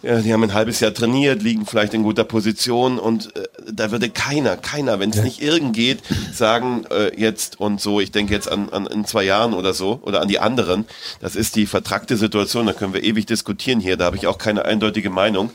ja, 0.04 0.20
die 0.20 0.34
haben 0.34 0.44
ein 0.44 0.54
halbes 0.54 0.82
Jahr 0.82 0.94
trainiert, 0.94 1.42
liegen 1.42 1.66
vielleicht 1.66 1.94
in 1.94 2.04
guter 2.04 2.26
Position 2.26 3.00
und 3.00 3.36
äh, 3.38 3.44
da 3.72 3.92
würde 3.92 4.10
keiner, 4.10 4.58
keiner, 4.58 5.00
wenn 5.00 5.12
es 5.12 5.24
nicht 5.24 5.42
irgend 5.42 5.74
geht, 5.74 6.00
sagen 6.34 6.86
äh, 6.92 7.18
jetzt 7.18 7.60
und 7.60 7.80
so, 7.80 8.02
ich 8.02 8.12
denke 8.12 8.34
jetzt 8.34 8.52
an, 8.52 8.70
an 8.70 8.86
in 8.88 9.06
zwei 9.06 9.24
Jahren 9.24 9.54
oder 9.54 9.74
so 9.74 10.02
oder 10.04 10.22
an 10.22 10.28
die 10.28 10.40
anderen. 10.40 10.86
Das 11.22 11.38
ist 11.38 11.56
die 11.56 11.66
vertrackte 11.66 12.18
Situation, 12.18 12.66
da 12.66 12.74
können 12.74 12.94
wir 12.94 13.04
ewig 13.04 13.26
diskutieren 13.26 13.80
hier, 13.80 13.96
da 13.96 14.06
habe 14.06 14.18
ich 14.18 14.28
auch 14.28 14.38
keine 14.38 14.66
eindeutige 14.74 15.10
Meinung, 15.10 15.52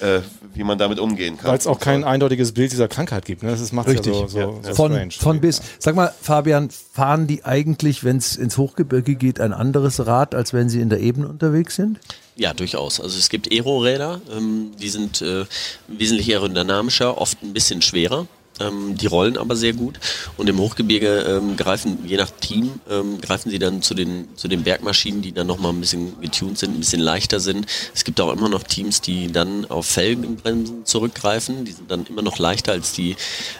äh, 0.00 0.20
wie 0.54 0.64
man 0.64 0.78
damit 0.78 0.98
umgehen 0.98 1.38
kann. 1.38 1.50
Weil 1.50 1.58
es 1.58 1.66
auch 1.66 1.78
kein 1.78 2.04
eindeutiges 2.04 2.52
Bild 2.52 2.72
dieser 2.72 2.88
Krankheit 2.88 3.24
gibt. 3.24 3.42
Ne? 3.42 3.50
Das 3.50 3.72
macht 3.72 3.86
ja 3.86 3.92
Richtig. 3.94 4.12
so, 4.12 4.26
so, 4.26 4.60
so 4.62 4.74
Von, 4.74 4.92
strange. 4.92 5.12
von 5.12 5.40
bis. 5.40 5.62
Sag 5.78 5.94
mal, 5.94 6.12
Fabian, 6.20 6.70
fahren 6.70 7.26
die 7.26 7.44
eigentlich, 7.44 8.02
wenn 8.04 8.16
es 8.16 8.36
ins 8.36 8.58
Hochgebirge 8.58 9.14
geht, 9.14 9.40
ein 9.40 9.52
anderes 9.52 10.04
Rad, 10.06 10.34
als 10.34 10.52
wenn 10.52 10.68
sie 10.68 10.80
in 10.80 10.88
der 10.90 11.00
Ebene 11.00 11.28
unterwegs 11.28 11.76
sind? 11.76 11.98
Ja, 12.34 12.52
durchaus. 12.54 13.00
Also 13.00 13.18
es 13.18 13.28
gibt 13.28 13.50
Aero-Räder, 13.52 14.20
ähm, 14.36 14.72
die 14.80 14.88
sind 14.88 15.22
äh, 15.22 15.44
wesentlich 15.86 16.30
aerodynamischer, 16.30 17.18
oft 17.18 17.42
ein 17.42 17.52
bisschen 17.52 17.82
schwerer. 17.82 18.26
Ähm, 18.62 18.96
die 18.96 19.06
rollen 19.06 19.36
aber 19.36 19.56
sehr 19.56 19.72
gut. 19.72 19.98
Und 20.36 20.48
im 20.48 20.58
Hochgebirge 20.58 21.20
ähm, 21.20 21.56
greifen, 21.56 21.98
je 22.06 22.16
nach 22.16 22.30
Team, 22.30 22.70
ähm, 22.90 23.20
greifen 23.20 23.50
sie 23.50 23.58
dann 23.58 23.82
zu 23.82 23.94
den, 23.94 24.28
zu 24.36 24.48
den 24.48 24.62
Bergmaschinen, 24.62 25.22
die 25.22 25.32
dann 25.32 25.46
nochmal 25.46 25.72
ein 25.72 25.80
bisschen 25.80 26.20
getuned 26.20 26.58
sind, 26.58 26.74
ein 26.74 26.80
bisschen 26.80 27.00
leichter 27.00 27.40
sind. 27.40 27.66
Es 27.94 28.04
gibt 28.04 28.20
auch 28.20 28.32
immer 28.32 28.48
noch 28.48 28.62
Teams, 28.62 29.00
die 29.00 29.30
dann 29.32 29.64
auf 29.66 29.86
Felgenbremsen 29.86 30.84
zurückgreifen. 30.84 31.64
Die 31.64 31.72
sind 31.72 31.90
dann 31.90 32.06
immer 32.06 32.22
noch 32.22 32.38
leichter 32.38 32.72
als 32.72 32.92
die, 32.92 33.16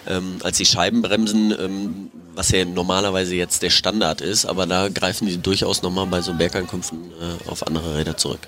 ähm, 0.06 0.36
als 0.42 0.58
die 0.58 0.66
Scheibenbremsen, 0.66 1.54
ähm, 1.58 2.10
was 2.34 2.50
ja 2.50 2.64
normalerweise 2.64 3.34
jetzt 3.34 3.62
der 3.62 3.70
Standard 3.70 4.20
ist. 4.20 4.46
Aber 4.46 4.66
da 4.66 4.88
greifen 4.88 5.26
die 5.26 5.38
durchaus 5.38 5.82
nochmal 5.82 6.06
bei 6.06 6.20
so 6.20 6.34
Bergankünften 6.34 6.98
äh, 6.98 7.50
auf 7.50 7.66
andere 7.66 7.96
Räder 7.96 8.16
zurück. 8.16 8.40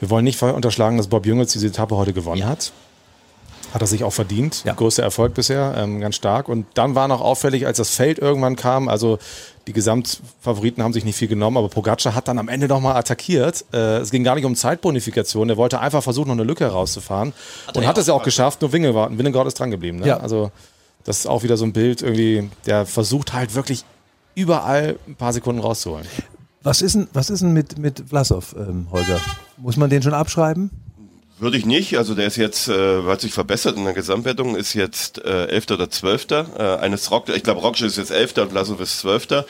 Wir 0.00 0.10
wollen 0.10 0.24
nicht 0.24 0.42
unterschlagen, 0.42 0.96
dass 0.96 1.08
Bob 1.08 1.26
Jungels 1.26 1.52
diese 1.52 1.68
Etappe 1.68 1.96
heute 1.96 2.12
gewonnen 2.12 2.46
hat. 2.46 2.72
Hat 3.74 3.82
er 3.82 3.86
sich 3.88 4.04
auch 4.04 4.12
verdient. 4.12 4.62
Ja. 4.64 4.72
Größter 4.72 5.02
Erfolg 5.02 5.34
bisher, 5.34 5.74
ähm, 5.76 6.00
ganz 6.00 6.14
stark. 6.14 6.48
Und 6.48 6.64
dann 6.74 6.94
war 6.94 7.08
noch 7.08 7.20
auffällig, 7.20 7.66
als 7.66 7.78
das 7.78 7.90
Feld 7.90 8.18
irgendwann 8.18 8.54
kam, 8.56 8.88
also 8.88 9.18
die 9.66 9.72
Gesamtfavoriten 9.72 10.82
haben 10.82 10.92
sich 10.92 11.04
nicht 11.04 11.16
viel 11.16 11.28
genommen, 11.28 11.56
aber 11.56 11.68
Pogacar 11.68 12.14
hat 12.14 12.28
dann 12.28 12.38
am 12.38 12.48
Ende 12.48 12.68
nochmal 12.68 12.96
attackiert. 12.96 13.64
Äh, 13.72 13.98
es 13.98 14.10
ging 14.10 14.22
gar 14.22 14.36
nicht 14.36 14.44
um 14.44 14.54
Zeitbonifikation, 14.54 15.50
er 15.50 15.56
wollte 15.56 15.80
einfach 15.80 16.02
versuchen, 16.02 16.28
noch 16.28 16.34
eine 16.34 16.44
Lücke 16.44 16.64
herauszufahren. 16.64 17.32
und 17.74 17.82
er 17.82 17.88
hat 17.88 17.98
es 17.98 18.06
ja 18.06 18.14
auch 18.14 18.20
auch 18.20 18.24
geschafft, 18.24 18.62
nur 18.62 18.72
Wingegaard, 18.72 19.16
Wingegaard 19.18 19.46
ist 19.46 19.58
dran 19.58 19.70
geblieben. 19.70 19.98
Ne? 19.98 20.06
Ja. 20.06 20.16
Also 20.18 20.50
das 21.04 21.18
ist 21.18 21.26
auch 21.26 21.42
wieder 21.42 21.56
so 21.56 21.64
ein 21.64 21.72
Bild 21.72 22.02
irgendwie, 22.02 22.48
der 22.66 22.86
versucht 22.86 23.32
halt 23.32 23.54
wirklich 23.54 23.84
überall 24.34 24.98
ein 25.06 25.16
paar 25.16 25.32
Sekunden 25.32 25.60
rauszuholen. 25.60 26.06
Was 26.62 26.80
ist 26.80 26.94
denn, 26.94 27.08
was 27.12 27.28
ist 27.28 27.42
denn 27.42 27.52
mit, 27.52 27.78
mit 27.78 28.04
Vlasov, 28.08 28.54
ähm, 28.58 28.86
Holger? 28.90 29.20
Muss 29.58 29.76
man 29.76 29.90
den 29.90 30.02
schon 30.02 30.14
abschreiben? 30.14 30.70
Würde 31.38 31.56
ich 31.56 31.66
nicht. 31.66 31.98
Also 31.98 32.14
der 32.14 32.26
ist 32.26 32.36
jetzt, 32.36 32.68
äh, 32.68 33.02
hat 33.02 33.20
sich 33.20 33.32
verbessert 33.32 33.76
in 33.76 33.84
der 33.84 33.92
Gesamtwertung, 33.92 34.54
ist 34.54 34.74
jetzt 34.74 35.18
äh, 35.24 35.46
11. 35.46 35.72
oder 35.72 35.90
12. 35.90 36.30
Äh, 36.30 36.62
eines 36.80 37.10
Rock, 37.10 37.28
ich 37.28 37.42
glaube 37.42 37.60
Rock 37.60 37.80
ist 37.80 37.98
jetzt 37.98 38.12
11. 38.12 38.36
und 38.38 38.50
Vlasov 38.50 38.80
ist 38.80 39.00
12. 39.00 39.44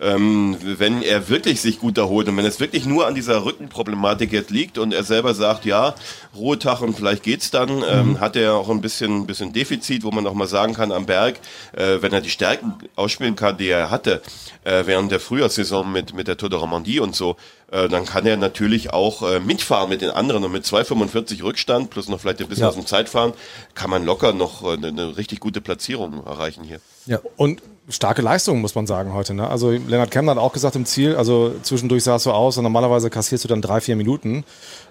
Ähm, 0.00 0.56
wenn 0.60 1.02
er 1.02 1.28
wirklich 1.28 1.60
sich 1.60 1.78
gut 1.78 1.96
erholt 1.98 2.28
und 2.28 2.36
wenn 2.36 2.44
es 2.44 2.58
wirklich 2.58 2.84
nur 2.84 3.06
an 3.06 3.14
dieser 3.14 3.44
Rückenproblematik 3.44 4.32
jetzt 4.32 4.50
liegt 4.50 4.76
und 4.76 4.92
er 4.92 5.04
selber 5.04 5.34
sagt, 5.34 5.64
ja, 5.64 5.94
Ruhetag 6.36 6.80
und 6.80 6.96
vielleicht 6.96 7.22
geht's 7.22 7.52
dann, 7.52 7.82
ähm, 7.88 8.18
hat 8.18 8.34
er 8.34 8.54
auch 8.54 8.68
ein 8.70 8.80
bisschen, 8.80 9.24
bisschen 9.26 9.52
Defizit, 9.52 10.02
wo 10.02 10.10
man 10.10 10.26
auch 10.26 10.34
mal 10.34 10.48
sagen 10.48 10.74
kann 10.74 10.90
am 10.90 11.06
Berg, 11.06 11.36
äh, 11.72 11.98
wenn 12.02 12.12
er 12.12 12.20
die 12.20 12.30
Stärken 12.30 12.74
ausspielen 12.96 13.36
kann, 13.36 13.56
die 13.56 13.68
er 13.68 13.90
hatte 13.90 14.20
äh, 14.64 14.82
während 14.84 15.12
der 15.12 15.20
Frühjahrssaison 15.20 15.90
mit, 15.90 16.12
mit 16.12 16.26
der 16.26 16.36
Tour 16.36 16.50
de 16.50 16.58
Romandie 16.58 16.98
und 16.98 17.14
so, 17.14 17.36
äh, 17.70 17.88
dann 17.88 18.04
kann 18.04 18.26
er 18.26 18.36
natürlich 18.36 18.92
auch 18.92 19.22
äh, 19.22 19.38
mitfahren 19.38 19.88
mit 19.88 20.02
den 20.02 20.10
anderen 20.10 20.42
und 20.42 20.50
mit 20.50 20.64
2,45 20.64 21.42
Rückstand 21.44 21.90
plus 21.90 22.08
noch 22.08 22.18
vielleicht 22.20 22.40
ein 22.40 22.48
bisschen 22.48 22.62
Ja. 22.62 22.68
aus 22.68 22.74
dem 22.74 22.86
Zeitfahren 22.86 23.32
kann 23.74 23.90
man 23.90 24.04
locker 24.04 24.32
noch 24.32 24.64
äh, 24.64 24.72
eine, 24.76 24.88
eine 24.88 25.16
richtig 25.16 25.38
gute 25.38 25.60
Platzierung 25.60 26.26
erreichen 26.26 26.64
hier. 26.64 26.80
Ja. 27.06 27.20
Und 27.36 27.62
starke 27.88 28.22
Leistung, 28.22 28.60
muss 28.62 28.74
man 28.74 28.86
sagen, 28.86 29.12
heute. 29.12 29.34
Ne? 29.34 29.46
Also 29.48 29.70
Lennart 29.70 30.10
Kemner 30.10 30.32
hat 30.32 30.38
auch 30.38 30.52
gesagt 30.54 30.74
im 30.74 30.86
Ziel, 30.86 31.16
also 31.16 31.54
zwischendurch 31.62 32.02
sah 32.02 32.16
es 32.16 32.22
so 32.22 32.32
aus 32.32 32.56
und 32.56 32.62
normalerweise 32.62 33.10
kassierst 33.10 33.44
du 33.44 33.48
dann 33.48 33.60
drei, 33.60 33.80
vier 33.82 33.94
Minuten. 33.96 34.44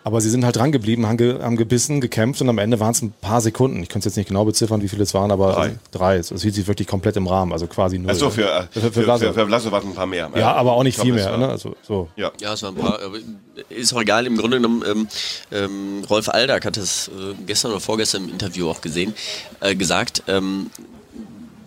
Aber 0.04 0.20
sie 0.22 0.30
sind 0.30 0.44
halt 0.46 0.58
dran 0.58 0.72
geblieben, 0.72 1.08
haben, 1.08 1.18
ge 1.18 1.42
haben 1.42 1.56
gebissen, 1.56 2.02
gekämpft 2.02 2.42
und 2.42 2.50
am 2.50 2.58
Ende 2.58 2.80
waren 2.80 2.92
es 2.92 3.02
ein 3.02 3.14
paar 3.22 3.40
Sekunden. 3.42 3.82
Ich 3.82 3.90
könnte 3.90 4.08
es 4.08 4.14
jetzt 4.14 4.18
nicht 4.18 4.28
genau 4.28 4.44
beziffern, 4.46 4.82
wie 4.82 4.90
viele 4.90 5.04
es 5.04 5.14
waren, 5.14 5.32
aber 5.32 5.54
Drei. 5.54 5.76
drei. 5.92 6.18
Es 6.18 6.30
hielt 6.42 6.54
sich 6.54 6.68
wirklich 6.68 6.88
komplett 6.88 7.16
im 7.16 7.26
Rahmen, 7.26 7.52
also 7.54 7.68
quasi 7.68 7.98
null. 7.98 8.12
Achso, 8.12 8.30
für, 8.30 8.44
äh, 8.52 8.64
für, 8.70 8.82
für, 8.82 8.92
für, 8.92 9.04
Vlasov. 9.04 9.34
für 9.36 9.72
waren 9.72 9.88
ein 9.88 9.96
paar 9.96 10.06
mehr. 10.06 10.30
Ja, 10.36 10.54
aber 10.54 10.74
auch 10.74 10.84
nicht 10.84 10.98
Ich 10.98 11.04
glaub, 11.04 11.06
viel 11.06 11.16
es 11.18 11.24
mehr. 11.24 11.32
war- 11.32 11.38
Ne? 11.40 11.50
Also, 11.50 11.76
so. 11.82 12.10
Ja. 12.16 12.32
Ja, 12.42 12.54
es 12.54 12.62
waren 12.64 12.76
ein 12.78 12.82
paar. 12.82 13.00
Aber 13.02 13.18
ist 13.70 13.94
auch 13.94 14.02
egal. 14.02 14.28
Im 14.28 14.38
Grunde 14.38 14.58
genommen, 14.58 14.84
ähm, 14.86 15.08
ähm, 15.52 16.04
Rolf 16.10 16.28
Aldag 16.30 16.66
hat 16.66 16.78
es 16.78 17.08
äh, 17.08 17.34
gestern 17.48 17.72
oder 17.72 17.80
vorgestern 17.80 18.26
im 18.26 18.30
Interview 18.30 18.70
auch 18.70 18.82
gesehen, 18.82 19.14
äh, 19.62 19.74
gesagt, 19.74 20.24
ähm, 20.28 20.70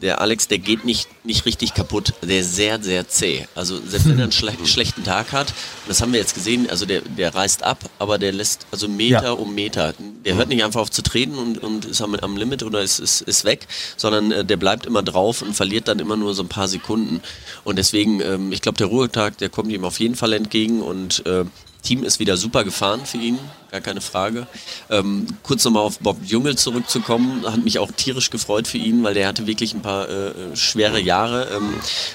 der 0.02 0.20
Alex, 0.20 0.48
der 0.48 0.58
geht 0.58 0.84
nicht, 0.84 1.08
nicht 1.24 1.46
richtig 1.46 1.74
kaputt. 1.74 2.14
Der 2.22 2.40
ist 2.40 2.54
sehr, 2.54 2.82
sehr 2.82 3.08
zäh. 3.08 3.46
Also 3.54 3.80
selbst 3.86 4.08
wenn 4.08 4.18
er 4.18 4.24
einen 4.24 4.32
schle 4.32 4.52
schlechten 4.64 5.04
Tag 5.04 5.32
hat, 5.32 5.52
das 5.88 6.00
haben 6.00 6.12
wir 6.12 6.20
jetzt 6.20 6.34
gesehen, 6.34 6.68
also 6.70 6.86
der, 6.86 7.00
der 7.00 7.34
reißt 7.34 7.62
ab, 7.62 7.78
aber 7.98 8.18
der 8.18 8.32
lässt 8.32 8.66
also 8.70 8.88
Meter 8.88 9.22
Ja. 9.22 9.30
um 9.32 9.54
Meter. 9.54 9.94
Der 10.24 10.34
hört 10.34 10.48
nicht 10.48 10.62
einfach 10.64 10.80
auf 10.80 10.90
zu 10.90 11.02
treten 11.02 11.36
und, 11.36 11.58
und 11.62 11.84
ist 11.84 12.00
am, 12.00 12.14
am 12.14 12.36
Limit 12.36 12.62
oder 12.62 12.80
ist, 12.82 12.98
ist, 12.98 13.20
ist 13.22 13.44
weg, 13.44 13.66
sondern 13.96 14.32
äh, 14.32 14.44
der 14.44 14.56
bleibt 14.56 14.86
immer 14.86 15.02
drauf 15.02 15.42
und 15.42 15.54
verliert 15.54 15.88
dann 15.88 15.98
immer 15.98 16.16
nur 16.16 16.34
so 16.34 16.42
ein 16.42 16.48
paar 16.48 16.68
Sekunden. 16.68 17.20
Und 17.64 17.76
deswegen, 17.76 18.20
ähm, 18.20 18.52
ich 18.52 18.62
glaube, 18.62 18.78
der 18.78 18.88
Ruhetag, 18.88 19.38
der 19.38 19.48
kommt 19.48 19.70
ihm 19.72 19.84
auf 19.84 20.00
jeden 20.00 20.16
Fall 20.16 20.32
entgegen 20.32 20.82
und 20.82 21.24
äh, 21.26 21.44
Team 21.86 22.04
ist 22.04 22.18
wieder 22.20 22.36
super 22.36 22.64
gefahren 22.64 23.00
für 23.04 23.18
ihn, 23.18 23.38
gar 23.70 23.80
keine 23.80 24.00
Frage. 24.00 24.46
Ähm, 24.90 25.26
kurz 25.42 25.64
nochmal 25.64 25.82
auf 25.82 25.98
Bob 26.00 26.18
Jungel 26.24 26.56
zurückzukommen, 26.56 27.44
hat 27.50 27.62
mich 27.64 27.78
auch 27.78 27.90
tierisch 27.90 28.30
gefreut 28.30 28.66
für 28.68 28.78
ihn, 28.78 29.02
weil 29.04 29.14
der 29.14 29.28
hatte 29.28 29.46
wirklich 29.46 29.72
ein 29.74 29.82
paar 29.82 30.08
äh, 30.08 30.32
schwere 30.54 31.00
Jahre. 31.00 31.48
Ähm, 31.56 31.74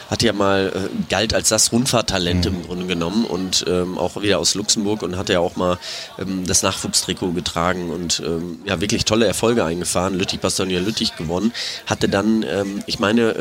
hat 0.10 0.24
ja 0.24 0.34
mal, 0.34 0.72
äh, 0.76 0.90
galt 1.10 1.34
als 1.34 1.50
das 1.50 1.72
Rundfahrttalent 1.72 2.46
im 2.46 2.64
Grunde 2.66 2.86
genommen 2.86 3.26
und 3.26 3.66
ähm, 3.68 3.98
auch 3.98 4.22
wieder 4.22 4.40
aus 4.40 4.56
Luxemburg 4.56 5.02
und 5.04 5.18
hat 5.18 5.30
ja 5.30 5.40
auch 5.40 5.56
mal 5.56 5.78
ähm, 6.20 6.46
das 6.46 6.64
Nachwuchstrikot 6.64 7.32
getragen 7.32 7.90
und 7.90 8.22
ähm, 8.26 8.60
ja 8.66 8.80
wirklich 8.82 9.06
tolle 9.06 9.26
Erfolge 9.26 9.64
eingefahren. 9.66 10.18
Lüttich, 10.18 10.40
Bastogne 10.40 10.80
Lüttich 10.80 11.16
gewonnen. 11.16 11.52
Hatte 11.86 12.08
dann, 12.10 12.44
ähm, 12.44 12.84
ich 12.88 13.00
meine, 13.00 13.32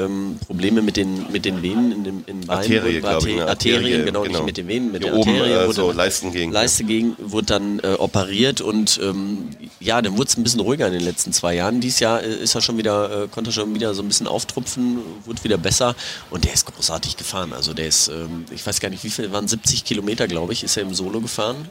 Probleme 0.46 0.82
mit 0.82 0.96
den, 0.96 1.30
mit 1.32 1.44
den 1.44 1.62
Venen 1.62 1.92
in 1.92 2.04
den 2.04 2.24
in 2.26 2.46
Beinen. 2.46 2.50
Arterie, 2.60 2.96
Arter- 2.96 3.00
glaube 3.00 3.30
ich. 3.30 3.36
ne? 3.36 3.46
Arterien, 3.48 4.04
genau, 4.04 4.24
nicht 4.24 4.44
mit 4.44 4.56
den 4.56 4.68
Venen, 4.68 4.92
mit 4.92 5.02
Hier 5.02 5.12
der 5.12 5.20
oben, 5.20 5.30
Arterie. 5.30 5.52
äh, 5.52 5.72
so 5.72 5.90
Leistengegend. 6.20 6.52
Leistegegend 6.52 7.16
wurde 7.18 7.46
dann 7.46 7.78
äh, 7.80 7.94
operiert 7.98 8.60
und 8.60 9.00
ähm, 9.02 9.50
ja, 9.78 10.02
dann 10.02 10.16
wurde 10.16 10.28
es 10.28 10.36
ein 10.36 10.42
bisschen 10.42 10.60
ruhiger 10.60 10.86
in 10.86 10.92
den 10.92 11.02
letzten 11.02 11.32
zwei 11.32 11.54
Jahren. 11.54 11.80
Dieses 11.80 12.00
Jahr 12.00 12.22
äh, 12.22 12.34
ist 12.34 12.54
er 12.54 12.60
schon 12.60 12.76
wieder, 12.76 13.24
äh, 13.24 13.28
konnte 13.28 13.50
er 13.50 13.52
schon 13.54 13.74
wieder 13.74 13.94
so 13.94 14.02
ein 14.02 14.08
bisschen 14.08 14.26
auftrumpfen, 14.26 14.98
wurde 15.24 15.42
wieder 15.44 15.56
besser 15.56 15.94
und 16.30 16.44
der 16.44 16.52
ist 16.52 16.66
großartig 16.66 17.16
gefahren. 17.16 17.52
Also 17.52 17.72
der 17.72 17.86
ist, 17.86 18.08
ähm, 18.08 18.44
ich 18.50 18.66
weiß 18.66 18.80
gar 18.80 18.90
nicht, 18.90 19.02
wie 19.04 19.10
viel 19.10 19.32
waren 19.32 19.48
70 19.48 19.84
Kilometer, 19.84 20.28
glaube 20.28 20.52
ich, 20.52 20.62
ist 20.62 20.76
er 20.76 20.82
im 20.82 20.94
Solo 20.94 21.20
gefahren. 21.20 21.68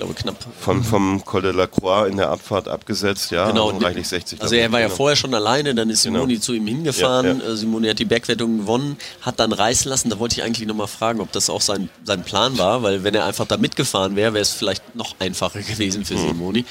Glaube 0.00 0.14
knapp. 0.14 0.36
Von, 0.58 0.82
vom 0.82 1.22
Col 1.26 1.42
de 1.42 1.52
la 1.52 1.66
Croix 1.66 2.08
in 2.08 2.16
der 2.16 2.30
Abfahrt 2.30 2.68
abgesetzt, 2.68 3.30
ja, 3.32 3.46
Genau, 3.50 3.68
und 3.68 3.84
reichlich 3.84 4.08
60. 4.08 4.40
Also 4.40 4.54
er 4.54 4.72
war 4.72 4.80
ja 4.80 4.86
Genau. 4.86 4.96
vorher 4.96 5.14
schon 5.14 5.34
alleine, 5.34 5.74
dann 5.74 5.90
ist 5.90 6.02
Simoni 6.04 6.34
Genau. 6.34 6.42
zu 6.42 6.54
ihm 6.54 6.66
hingefahren. 6.66 7.40
Ja, 7.40 7.46
ja. 7.46 7.52
Äh, 7.52 7.56
Simoni 7.56 7.86
hat 7.88 7.98
die 7.98 8.06
Bergwertung 8.06 8.60
gewonnen, 8.60 8.96
hat 9.20 9.38
dann 9.40 9.52
reißen 9.52 9.90
lassen. 9.90 10.08
Da 10.08 10.18
wollte 10.18 10.36
ich 10.36 10.42
eigentlich 10.42 10.66
nochmal 10.66 10.86
fragen, 10.86 11.20
ob 11.20 11.30
das 11.32 11.50
auch 11.50 11.60
sein, 11.60 11.90
sein 12.04 12.22
Plan 12.24 12.56
war, 12.56 12.82
weil 12.82 13.04
wenn 13.04 13.14
er 13.14 13.26
einfach 13.26 13.46
da 13.46 13.58
mitgefahren 13.58 14.16
wäre, 14.16 14.32
wäre 14.32 14.40
es 14.42 14.52
vielleicht 14.52 14.94
noch 14.96 15.16
einfacher 15.18 15.60
gewesen 15.62 16.00
Mhm. 16.00 16.04
für 16.06 16.16
Simoni. 16.16 16.64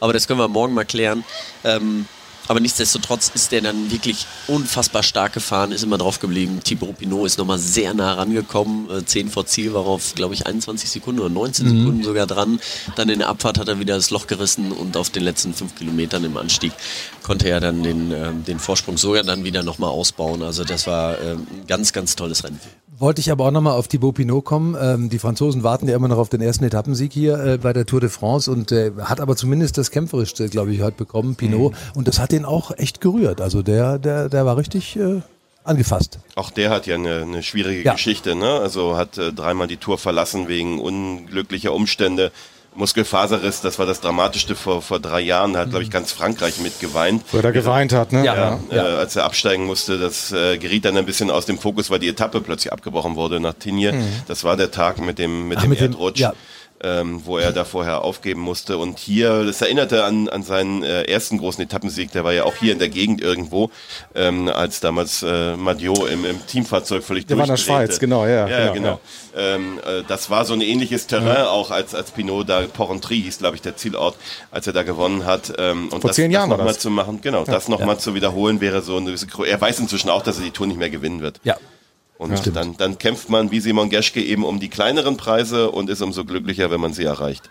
Aber 0.00 0.12
das 0.12 0.28
können 0.28 0.38
wir 0.38 0.48
morgen 0.48 0.74
mal 0.74 0.84
klären. 0.84 1.24
Ähm, 1.64 2.06
aber 2.48 2.60
nichtsdestotrotz 2.60 3.30
ist 3.34 3.52
der 3.52 3.60
dann 3.60 3.90
wirklich 3.90 4.26
unfassbar 4.46 5.02
stark 5.02 5.32
gefahren, 5.32 5.72
ist 5.72 5.82
immer 5.82 5.98
drauf 5.98 6.20
geblieben. 6.20 6.60
Thibaut 6.62 6.98
Pinot 6.98 7.26
ist 7.26 7.38
nochmal 7.38 7.58
sehr 7.58 7.94
nah 7.94 8.14
rangekommen. 8.14 8.90
Äh, 8.90 9.04
10 9.04 9.30
vor 9.30 9.46
Ziel 9.46 9.74
war 9.74 9.86
auf, 9.86 10.14
glaube 10.14 10.34
ich, 10.34 10.46
21 10.46 10.90
Sekunden 10.90 11.20
oder 11.20 11.30
19 11.30 11.66
Mhm. 11.66 11.78
Sekunden 11.78 12.04
sogar 12.04 12.26
dran. 12.26 12.60
Dann 12.96 13.08
in 13.08 13.18
der 13.20 13.28
Abfahrt 13.28 13.58
hat 13.58 13.68
er 13.68 13.78
wieder 13.80 13.96
das 13.96 14.10
Loch 14.10 14.26
gerissen 14.26 14.72
und 14.72 14.96
auf 14.96 15.10
den 15.10 15.22
letzten 15.22 15.54
fünf 15.54 15.74
Kilometern 15.74 16.24
im 16.24 16.36
Anstieg 16.36 16.72
konnte 17.22 17.48
er 17.48 17.60
dann 17.60 17.82
den, 17.82 18.12
ähm, 18.12 18.44
den 18.44 18.58
Vorsprung 18.58 18.96
sogar 18.96 19.22
dann 19.22 19.44
wieder 19.44 19.62
nochmal 19.62 19.90
ausbauen. 19.90 20.42
Also 20.42 20.64
das 20.64 20.86
war 20.86 21.20
ähm, 21.20 21.46
ein 21.50 21.66
ganz, 21.66 21.92
ganz 21.92 22.16
tolles 22.16 22.44
Rennen. 22.44 22.60
Wollte 22.98 23.20
ich 23.20 23.30
aber 23.30 23.44
auch 23.46 23.50
nochmal 23.50 23.74
auf 23.74 23.88
Thibaut 23.88 24.14
Pinot 24.14 24.44
kommen. 24.44 24.74
Ähm, 24.80 25.10
die 25.10 25.18
Franzosen 25.18 25.62
warten 25.62 25.86
ja 25.86 25.94
immer 25.96 26.08
noch 26.08 26.16
auf 26.16 26.30
den 26.30 26.40
ersten 26.40 26.64
Etappensieg 26.64 27.12
hier 27.12 27.38
äh, 27.44 27.58
bei 27.58 27.74
der 27.74 27.84
Tour 27.84 28.00
de 28.00 28.08
France 28.08 28.50
und 28.50 28.72
äh, 28.72 28.90
hat 29.00 29.20
aber 29.20 29.36
zumindest 29.36 29.76
das 29.76 29.90
Kämpferischste, 29.90 30.48
glaube 30.48 30.72
ich, 30.72 30.80
heute 30.80 30.96
bekommen, 30.96 31.34
Pinot. 31.34 31.74
Und 31.94 32.08
das 32.08 32.18
hat 32.18 32.32
ihn 32.32 32.46
auch 32.46 32.70
echt 32.78 33.02
gerührt. 33.02 33.42
Also 33.42 33.60
der, 33.62 33.98
der, 33.98 34.30
der 34.30 34.46
war 34.46 34.56
richtig 34.56 34.96
äh, 34.96 35.20
angefasst. 35.64 36.20
Auch 36.36 36.50
der 36.50 36.70
hat 36.70 36.86
ja 36.86 36.94
eine, 36.94 37.22
eine 37.22 37.42
schwierige 37.42 37.82
Ja. 37.82 37.92
Geschichte, 37.92 38.34
ne? 38.34 38.48
Also 38.50 38.96
hat 38.96 39.18
äh, 39.18 39.30
dreimal 39.30 39.66
die 39.66 39.76
Tour 39.76 39.98
verlassen 39.98 40.48
wegen 40.48 40.80
unglücklicher 40.80 41.74
Umstände. 41.74 42.32
Muskelfaserriss, 42.76 43.60
das 43.60 43.78
war 43.78 43.86
das 43.86 44.00
Dramatischste 44.00 44.54
vor, 44.54 44.82
vor 44.82 45.00
drei 45.00 45.20
Jahren. 45.20 45.56
Hat, 45.56 45.70
glaube 45.70 45.82
ich, 45.84 45.90
ganz 45.90 46.12
Frankreich 46.12 46.58
mitgeweint. 46.58 47.22
Wo 47.32 47.38
er 47.38 47.42
da 47.42 47.50
geweint 47.50 47.92
hat, 47.92 48.12
ne? 48.12 48.24
Ja. 48.24 48.60
Äh, 48.70 48.78
als 48.78 49.16
er 49.16 49.24
absteigen 49.24 49.64
musste, 49.66 49.98
das 49.98 50.32
äh, 50.32 50.58
geriet 50.58 50.84
dann 50.84 50.96
ein 50.96 51.06
bisschen 51.06 51.30
aus 51.30 51.46
dem 51.46 51.58
Fokus, 51.58 51.90
weil 51.90 51.98
die 51.98 52.08
Etappe 52.08 52.40
plötzlich 52.40 52.72
abgebrochen 52.72 53.16
wurde 53.16 53.40
nach 53.40 53.54
Tignes. 53.54 53.94
Das 54.28 54.44
war 54.44 54.56
der 54.56 54.70
Tag 54.70 54.98
mit 55.00 55.18
dem, 55.18 55.48
mit 55.48 55.58
Ach, 55.58 55.62
dem 55.62 55.70
mit 55.70 55.80
dem- 55.80 55.92
Erdrutsch. 55.92 56.20
ja. 56.20 56.32
Ähm, 56.86 57.22
wo 57.24 57.36
er 57.36 57.50
da 57.50 57.64
vorher 57.64 58.02
aufgeben 58.02 58.40
musste. 58.40 58.78
Und 58.78 59.00
hier, 59.00 59.42
das 59.44 59.60
erinnerte 59.60 60.04
an, 60.04 60.28
an 60.28 60.44
seinen 60.44 60.84
äh, 60.84 61.02
ersten 61.02 61.36
großen 61.38 61.64
Etappensieg, 61.64 62.12
der 62.12 62.22
war 62.22 62.32
ja 62.32 62.44
auch 62.44 62.54
hier 62.54 62.72
in 62.72 62.78
der 62.78 62.88
Gegend 62.88 63.20
irgendwo, 63.20 63.70
ähm, 64.14 64.48
als 64.48 64.78
damals 64.78 65.24
äh, 65.24 65.56
Madio 65.56 66.06
im, 66.06 66.24
im 66.24 66.46
Teamfahrzeug 66.46 67.02
völlig 67.02 67.26
Der 67.26 67.38
war 67.38 67.44
in 67.44 67.50
der. 67.50 67.56
Schweiz, 67.56 67.98
genau, 67.98 68.24
ja, 68.24 68.46
Ja, 68.46 68.72
genau, 68.72 68.72
genau. 68.72 69.00
Ähm, 69.36 69.80
äh, 69.84 70.04
das 70.06 70.30
war 70.30 70.44
so 70.44 70.54
ein 70.54 70.60
ähnliches 70.60 71.08
Terrain, 71.08 71.46
auch 71.46 71.72
als, 71.72 71.92
als 71.92 72.12
Pinot 72.12 72.48
da, 72.48 72.60
Porrentry 72.60 73.20
hieß, 73.20 73.38
glaube 73.38 73.56
ich, 73.56 73.62
der 73.62 73.76
Zielort, 73.76 74.14
als 74.52 74.68
er 74.68 74.72
da 74.72 74.84
gewonnen 74.84 75.24
hat. 75.26 75.54
Ähm, 75.58 75.88
und 75.88 76.02
Vor 76.02 76.08
das, 76.08 76.14
zehn 76.16 76.30
Jahren 76.30 76.50
das 76.50 76.58
war 76.58 76.64
nochmal 76.66 76.78
zu 76.78 76.90
machen, 76.90 77.20
genau, 77.20 77.44
das 77.44 77.68
nochmal 77.68 77.98
zu 77.98 78.14
wiederholen 78.14 78.60
wäre 78.60 78.80
so 78.82 78.98
eine 78.98 79.16
er 79.44 79.60
weiß 79.60 79.80
inzwischen 79.80 80.10
auch, 80.10 80.22
dass 80.22 80.38
er 80.38 80.44
die 80.44 80.52
Tour 80.52 80.68
nicht 80.68 80.78
mehr 80.78 80.90
gewinnen 80.90 81.20
wird. 81.20 81.40
Ja. 81.42 81.56
Und 82.18 82.56
dann, 82.56 82.76
dann 82.78 82.98
kämpft 82.98 83.28
man 83.28 83.50
wie 83.50 83.60
Simon 83.60 83.90
Geschke 83.90 84.22
eben 84.22 84.44
um 84.44 84.58
die 84.58 84.68
kleineren 84.68 85.16
Preise 85.18 85.70
und 85.70 85.90
ist 85.90 86.00
umso 86.00 86.24
glücklicher, 86.24 86.70
wenn 86.70 86.80
man 86.80 86.94
sie 86.94 87.04
erreicht. 87.04 87.50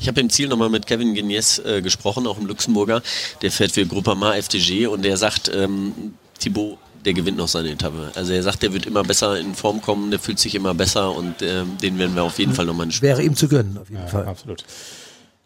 Ich 0.00 0.08
habe 0.08 0.20
im 0.20 0.30
Ziel 0.30 0.48
nochmal 0.48 0.68
mit 0.68 0.86
Kevin 0.86 1.14
Genies 1.14 1.60
äh, 1.60 1.80
gesprochen, 1.80 2.26
auch 2.26 2.38
im 2.38 2.46
Luxemburger. 2.46 3.02
Der 3.42 3.52
fährt 3.52 3.72
für 3.72 3.86
Groupama 3.86 4.34
FDG 4.34 4.88
und 4.88 5.04
der 5.04 5.16
sagt, 5.16 5.50
ähm, 5.54 6.14
Thibaut, 6.40 6.78
der 7.04 7.12
gewinnt 7.12 7.36
noch 7.36 7.48
seine 7.48 7.70
Etappe. 7.70 8.10
Also 8.14 8.32
er 8.32 8.42
sagt, 8.42 8.62
der 8.62 8.72
wird 8.72 8.86
immer 8.86 9.04
besser 9.04 9.38
in 9.38 9.54
Form 9.54 9.80
kommen, 9.80 10.10
der 10.10 10.18
fühlt 10.18 10.38
sich 10.38 10.54
immer 10.54 10.74
besser 10.74 11.14
und 11.14 11.42
ähm, 11.42 11.76
den 11.80 11.98
werden 11.98 12.16
wir 12.16 12.24
auf 12.24 12.38
jeden 12.38 12.54
Fall 12.54 12.66
nochmal 12.66 12.88
Wäre 13.00 13.22
ihm 13.22 13.36
zu 13.36 13.46
gönnen, 13.46 13.78
auf 13.80 13.88
jeden 13.90 14.02
Ja, 14.02 14.08
Fall. 14.08 14.26
absolut. 14.26 14.64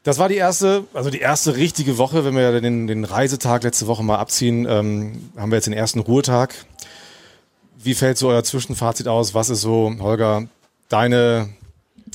Das 0.05 0.19
war 0.19 0.29
die 0.31 0.37
erste, 0.37 0.85
also 0.95 1.11
die 1.11 1.19
erste 1.19 1.57
richtige 1.57 1.99
Woche, 1.99 2.25
wenn 2.25 2.35
wir 2.35 2.61
den, 2.61 2.87
den 2.87 3.05
Reisetag 3.05 3.65
letzte 3.65 3.89
Woche 3.89 4.03
mal 4.03 4.17
abziehen, 4.17 4.67
ähm, 4.67 5.31
haben 5.37 5.51
wir 5.51 5.57
jetzt 5.57 5.67
den 5.67 5.75
ersten 5.75 5.99
Ruhetag. 5.99 6.55
Wie 7.81 7.95
fällt 7.95 8.19
so 8.19 8.29
euer 8.29 8.43
Zwischenfazit 8.43 9.07
aus? 9.07 9.35
Was 9.35 9.51
ist 9.51 9.61
so, 9.61 9.95
Holger, 10.01 10.49
deine, 10.89 11.49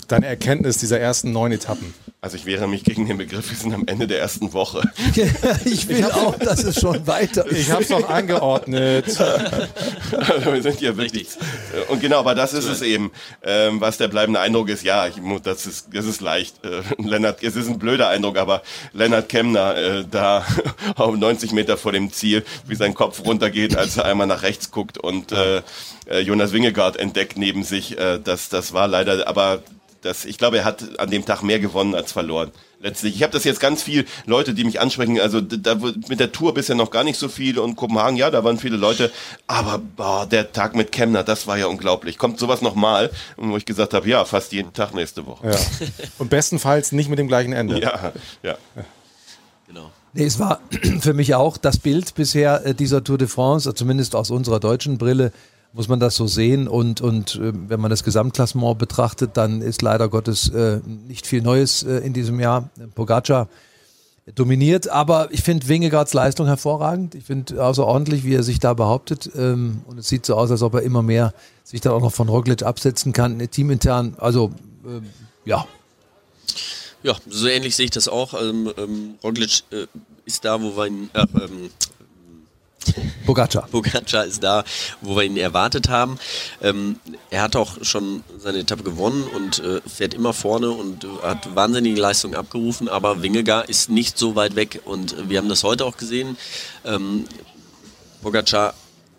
deine 0.10 0.27
Erkenntnis 0.27 0.77
dieser 0.77 1.00
ersten 1.00 1.32
neun 1.32 1.53
Etappen? 1.53 1.93
Also 2.24 2.38
ich 2.38 2.46
wehre 2.46 2.70
mich 2.70 2.86
gegen 2.86 3.06
den 3.06 3.18
Begriff, 3.18 3.50
wir 3.50 3.58
sind 3.58 3.74
am 3.74 3.86
Ende 3.86 4.08
der 4.08 4.22
ersten 4.22 4.53
Woche. 4.53 4.82
ich 5.65 5.89
will 5.89 6.06
auch, 6.06 6.39
dass 6.39 6.63
es 6.63 6.80
schon 6.80 7.06
weiter 7.06 7.46
ist. 7.46 7.60
Ich 7.60 7.70
habe 7.70 7.84
es 7.84 7.89
noch 7.89 8.08
eingeordnet. 8.10 9.08
wir 9.20 10.62
sind 10.63 10.80
ja 10.80 10.96
wirklich. 10.96 11.27
Und 11.89 12.00
genau, 12.00 12.20
aber 12.20 12.34
das 12.34 12.53
ist 12.53 12.64
es 12.70 12.81
eben. 12.81 13.12
Ähm, 13.44 13.81
was 13.81 13.98
der 13.98 14.07
bleibende 14.07 14.40
Eindruck 14.40 14.70
ist, 14.70 14.83
ja, 14.83 15.05
ich, 15.05 15.18
mu- 15.18 15.40
das 15.40 15.66
ist, 15.66 15.88
das 15.92 16.05
ist 16.05 16.22
leicht. 16.22 16.64
Äh, 16.64 16.83
Lennart, 16.98 17.44
es 17.44 17.57
ist 17.57 17.68
ein 17.68 17.77
blöder 17.77 18.07
Eindruck, 18.07 18.38
aber 18.38 18.62
Lennart 18.94 19.27
Kemner 19.27 19.75
äh, 19.75 20.05
da 20.09 20.46
auf 20.96 21.18
90 21.18 21.51
Meter 21.51 21.75
vor 21.75 21.92
dem 21.92 22.14
Ziel, 22.14 22.46
wie 22.66 22.75
sein 22.75 22.94
Kopf 22.94 23.20
runtergeht, 23.25 23.75
als 23.75 23.98
er 23.98 24.05
einmal 24.05 24.27
nach 24.27 24.44
rechts 24.44 24.72
guckt 24.72 24.98
und 24.98 25.33
äh, 25.33 25.62
äh, 26.09 26.20
Jonas 26.20 26.53
Wingegaard 26.53 26.96
entdeckt 26.96 27.38
neben 27.38 27.66
sich. 27.66 27.98
Äh, 27.98 28.20
das, 28.24 28.48
das 28.48 28.72
war 28.72 28.88
leider, 28.88 29.27
aber 29.27 29.62
das, 30.03 30.25
ich 30.25 30.37
glaube, 30.37 30.57
er 30.59 30.66
hat 30.66 31.00
an 31.00 31.09
dem 31.09 31.25
Tag 31.25 31.42
mehr 31.42 31.59
gewonnen 31.59 31.96
als 31.96 32.11
verloren. 32.11 32.51
Letztlich. 32.79 33.16
Ich 33.16 33.24
habe 33.24 33.31
das 33.31 33.46
jetzt 33.46 33.61
ganz 33.61 33.81
viel 33.81 34.05
Leute, 34.25 34.53
die 34.53 34.66
mich 34.66 34.81
ansprechen. 34.81 35.20
Also 35.22 35.39
da 35.39 35.75
mit 36.09 36.20
der 36.20 36.33
Tour 36.33 36.53
bisher 36.53 36.75
noch 36.75 36.92
gar 36.92 37.05
nicht 37.05 37.18
so 37.18 37.29
viel 37.29 37.57
und 37.57 37.77
Kopenhagen, 37.77 38.18
ja, 38.18 38.29
da 38.29 38.44
waren 38.44 38.59
viele 38.59 38.75
Leute. 38.75 39.09
Aber 39.48 39.77
boah, 39.77 40.25
der 40.25 40.51
Tag 40.51 40.75
mit 40.75 40.92
Kemner, 40.92 41.24
das 41.24 41.48
war 41.48 41.57
ja 41.57 41.68
unglaublich. 41.68 42.18
Kommt 42.18 42.39
sowas 42.39 42.61
noch 42.61 42.75
mal? 42.75 43.09
Und 43.37 43.51
wo 43.51 43.57
ich 43.57 43.66
gesagt 43.66 43.94
habe, 43.94 44.09
ja, 44.09 44.25
fast 44.25 44.51
jeden 44.51 44.74
Tag 44.74 44.94
nächste 44.94 45.25
Woche. 45.25 45.51
Ja. 45.51 45.57
Und 46.18 46.29
bestenfalls 46.29 46.92
nicht 46.92 47.09
mit 47.09 47.20
dem 47.20 47.29
gleichen 47.29 47.53
Ende. 47.53 47.79
Ja, 47.79 48.11
ja. 48.44 48.57
Genau. 49.68 49.89
Nee, 50.11 50.25
es 50.25 50.37
war 50.37 50.59
für 51.00 51.13
mich 51.13 51.35
auch 51.35 51.55
das 51.55 51.77
Bild 51.77 52.13
bisher 52.16 52.66
äh, 52.66 52.75
dieser 52.75 53.03
Tour 53.03 53.18
de 53.18 53.29
France, 53.29 53.74
zumindest 53.74 54.16
aus 54.16 54.29
unserer 54.29 54.59
deutschen 54.59 54.98
Brille, 54.98 55.31
muss 55.74 55.88
man 55.88 56.00
das 56.00 56.16
so 56.16 56.27
sehen. 56.27 56.68
Und, 56.68 57.01
und 57.01 57.36
äh, 57.36 57.51
wenn 57.68 57.81
man 57.81 57.90
das 57.90 58.03
Gesamtklassement 58.03 58.77
betrachtet, 58.77 59.31
dann 59.36 59.62
ist 59.62 59.81
leider 59.81 60.07
Gottes 60.07 60.50
äh, 60.50 60.79
nicht 61.07 61.27
viel 61.27 61.42
Neues 61.42 61.83
äh, 61.83 61.98
in 61.98 62.14
diesem 62.14 62.40
Jahr. 62.40 62.70
Pogacar 62.96 63.50
dominiert, 64.36 64.88
aber 64.88 65.27
ich 65.31 65.44
finde 65.44 65.68
Wingegaards 65.68 66.14
Leistung 66.14 66.48
hervorragend. 66.48 67.14
Ich 67.14 67.25
finde 67.25 67.62
außerordentlich, 67.64 68.24
wie 68.24 68.36
er 68.36 68.44
sich 68.44 68.59
da 68.59 68.74
behauptet. 68.74 69.29
Ähm, 69.36 69.81
und 69.86 69.98
es 69.98 70.07
sieht 70.07 70.25
so 70.25 70.36
aus, 70.36 70.50
als 70.50 70.62
ob 70.62 70.75
er 70.75 70.81
immer 70.81 71.01
mehr 71.01 71.33
sich 71.64 71.81
dann 71.81 71.92
auch 71.94 72.01
noch 72.01 72.14
von 72.14 72.29
Roglic 72.29 72.64
absetzen 72.64 73.12
kann, 73.12 73.40
äh, 73.40 73.48
teamintern. 73.48 74.16
Also, 74.18 74.51
ähm, 74.86 75.07
ja, 75.44 75.66
Ja, 77.03 77.18
so 77.27 77.48
ähnlich 77.48 77.75
sehe 77.75 77.86
ich 77.86 77.92
das 77.92 78.07
auch. 78.07 78.33
Ähm, 78.42 78.72
ähm, 78.77 79.16
Roglic 79.22 79.64
äh, 79.72 79.88
ist 80.25 80.46
da, 80.46 80.62
wo 80.62 80.77
wir 80.77 80.88
ihn, 80.88 81.09
äh, 81.14 81.25
ähm, 81.44 81.70
Pogacar. 83.25 83.68
Pogacar 83.72 84.25
ist 84.25 84.44
da, 84.44 84.64
wo 85.01 85.16
wir 85.16 85.24
ihn 85.24 85.38
erwartet 85.38 85.90
haben. 85.90 86.18
Ähm, 86.62 87.00
er 87.29 87.42
hat 87.42 87.55
auch 87.55 87.83
schon 87.83 88.24
seine 88.38 88.59
Etappe 88.59 88.83
gewonnen 88.83 89.24
und 89.36 89.59
äh, 89.59 89.81
fährt 89.88 90.14
immer 90.14 90.33
vorne 90.33 90.72
und 90.72 91.03
äh, 91.03 91.07
hat 91.24 91.55
wahnsinnige 91.55 92.00
Leistungen 92.00 92.36
abgerufen, 92.36 92.88
aber 92.88 93.22
Wingegar 93.22 93.70
ist 93.70 93.90
nicht 93.90 94.18
so 94.18 94.36
weit 94.36 94.55
weg 94.55 94.81
und 94.86 95.29
wir 95.29 95.38
haben 95.40 95.50
das 95.50 95.64
heute 95.64 95.86
auch 95.86 95.98
gesehen. 95.98 96.38
Ähm, 96.86 97.25
Pogacar 98.22 98.74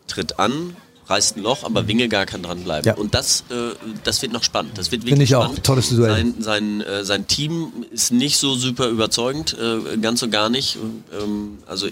tritt 0.07 0.38
an, 0.38 0.77
reißt 1.07 1.37
ein 1.37 1.43
Loch, 1.43 1.64
aber 1.64 1.87
Wingegar 1.87 2.27
kann 2.27 2.43
dranbleiben. 2.43 2.87
Ja. 2.87 2.95
Und 2.95 3.14
das, 3.14 3.45
äh, 3.51 3.75
das 4.05 4.23
wird 4.23 4.33
noch 4.33 4.43
spannend. 4.43 4.79
Das 4.79 4.90
wird 4.90 5.03
Finde 5.03 5.17
wirklich 5.19 5.31
ich 5.31 5.37
auch. 5.37 5.45
spannend. 5.45 5.64
Tolles 5.64 5.90
Duell. 5.90 6.11
Sein, 6.11 6.35
sein, 6.38 6.81
äh, 6.81 7.05
sein 7.05 7.27
Team 7.27 7.85
ist 7.90 8.12
nicht 8.12 8.38
so 8.38 8.55
super 8.55 8.88
überzeugend, 8.88 9.57
äh, 9.59 9.97
ganz 9.99 10.23
und 10.23 10.31
gar 10.31 10.49
nicht. 10.49 10.79
Ähm, 11.12 11.59
also 11.67 11.88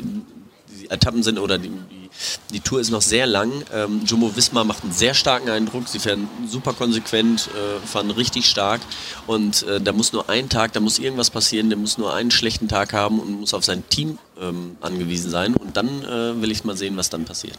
Etappen 0.93 1.23
sind 1.23 1.39
oder 1.39 1.59
die, 1.59 1.69
die, 1.71 2.09
die 2.53 2.61
Tour 2.61 2.81
ist 2.81 2.91
noch 2.91 3.03
sehr 3.03 3.27
lang. 3.27 3.51
Ähm, 3.75 4.03
Jumbo 4.07 4.37
Visma 4.37 4.65
macht 4.65 4.83
einen 4.85 4.93
sehr 4.93 5.15
starken 5.15 5.49
Eindruck. 5.49 5.89
Sie 5.89 5.99
fahren 5.99 6.29
super 6.47 6.73
konsequent, 6.73 7.49
äh, 7.55 7.87
fahren 7.87 8.11
richtig 8.11 8.47
stark. 8.47 8.81
Und 9.27 9.63
äh, 9.65 9.81
da 9.81 9.93
muss 9.93 10.13
nur 10.13 10.29
ein 10.29 10.49
Tag, 10.49 10.73
da 10.73 10.81
muss 10.81 10.99
irgendwas 10.99 11.31
passieren. 11.31 11.69
Der 11.71 11.79
muss 11.79 11.99
nur 11.99 12.15
einen 12.15 12.31
schlechten 12.31 12.69
Tag 12.69 12.93
haben 12.93 13.19
und 13.21 13.41
muss 13.41 13.55
auf 13.55 13.65
sein 13.65 13.83
Team 13.89 14.19
ähm, 14.41 14.77
angewiesen 14.81 15.31
sein. 15.31 15.55
Und 15.55 15.77
dann 15.77 15.89
äh, 16.05 16.41
will 16.41 16.51
ich 16.51 16.65
mal 16.65 16.77
sehen, 16.77 16.97
was 16.97 17.11
dann 17.11 17.25
passiert. 17.25 17.59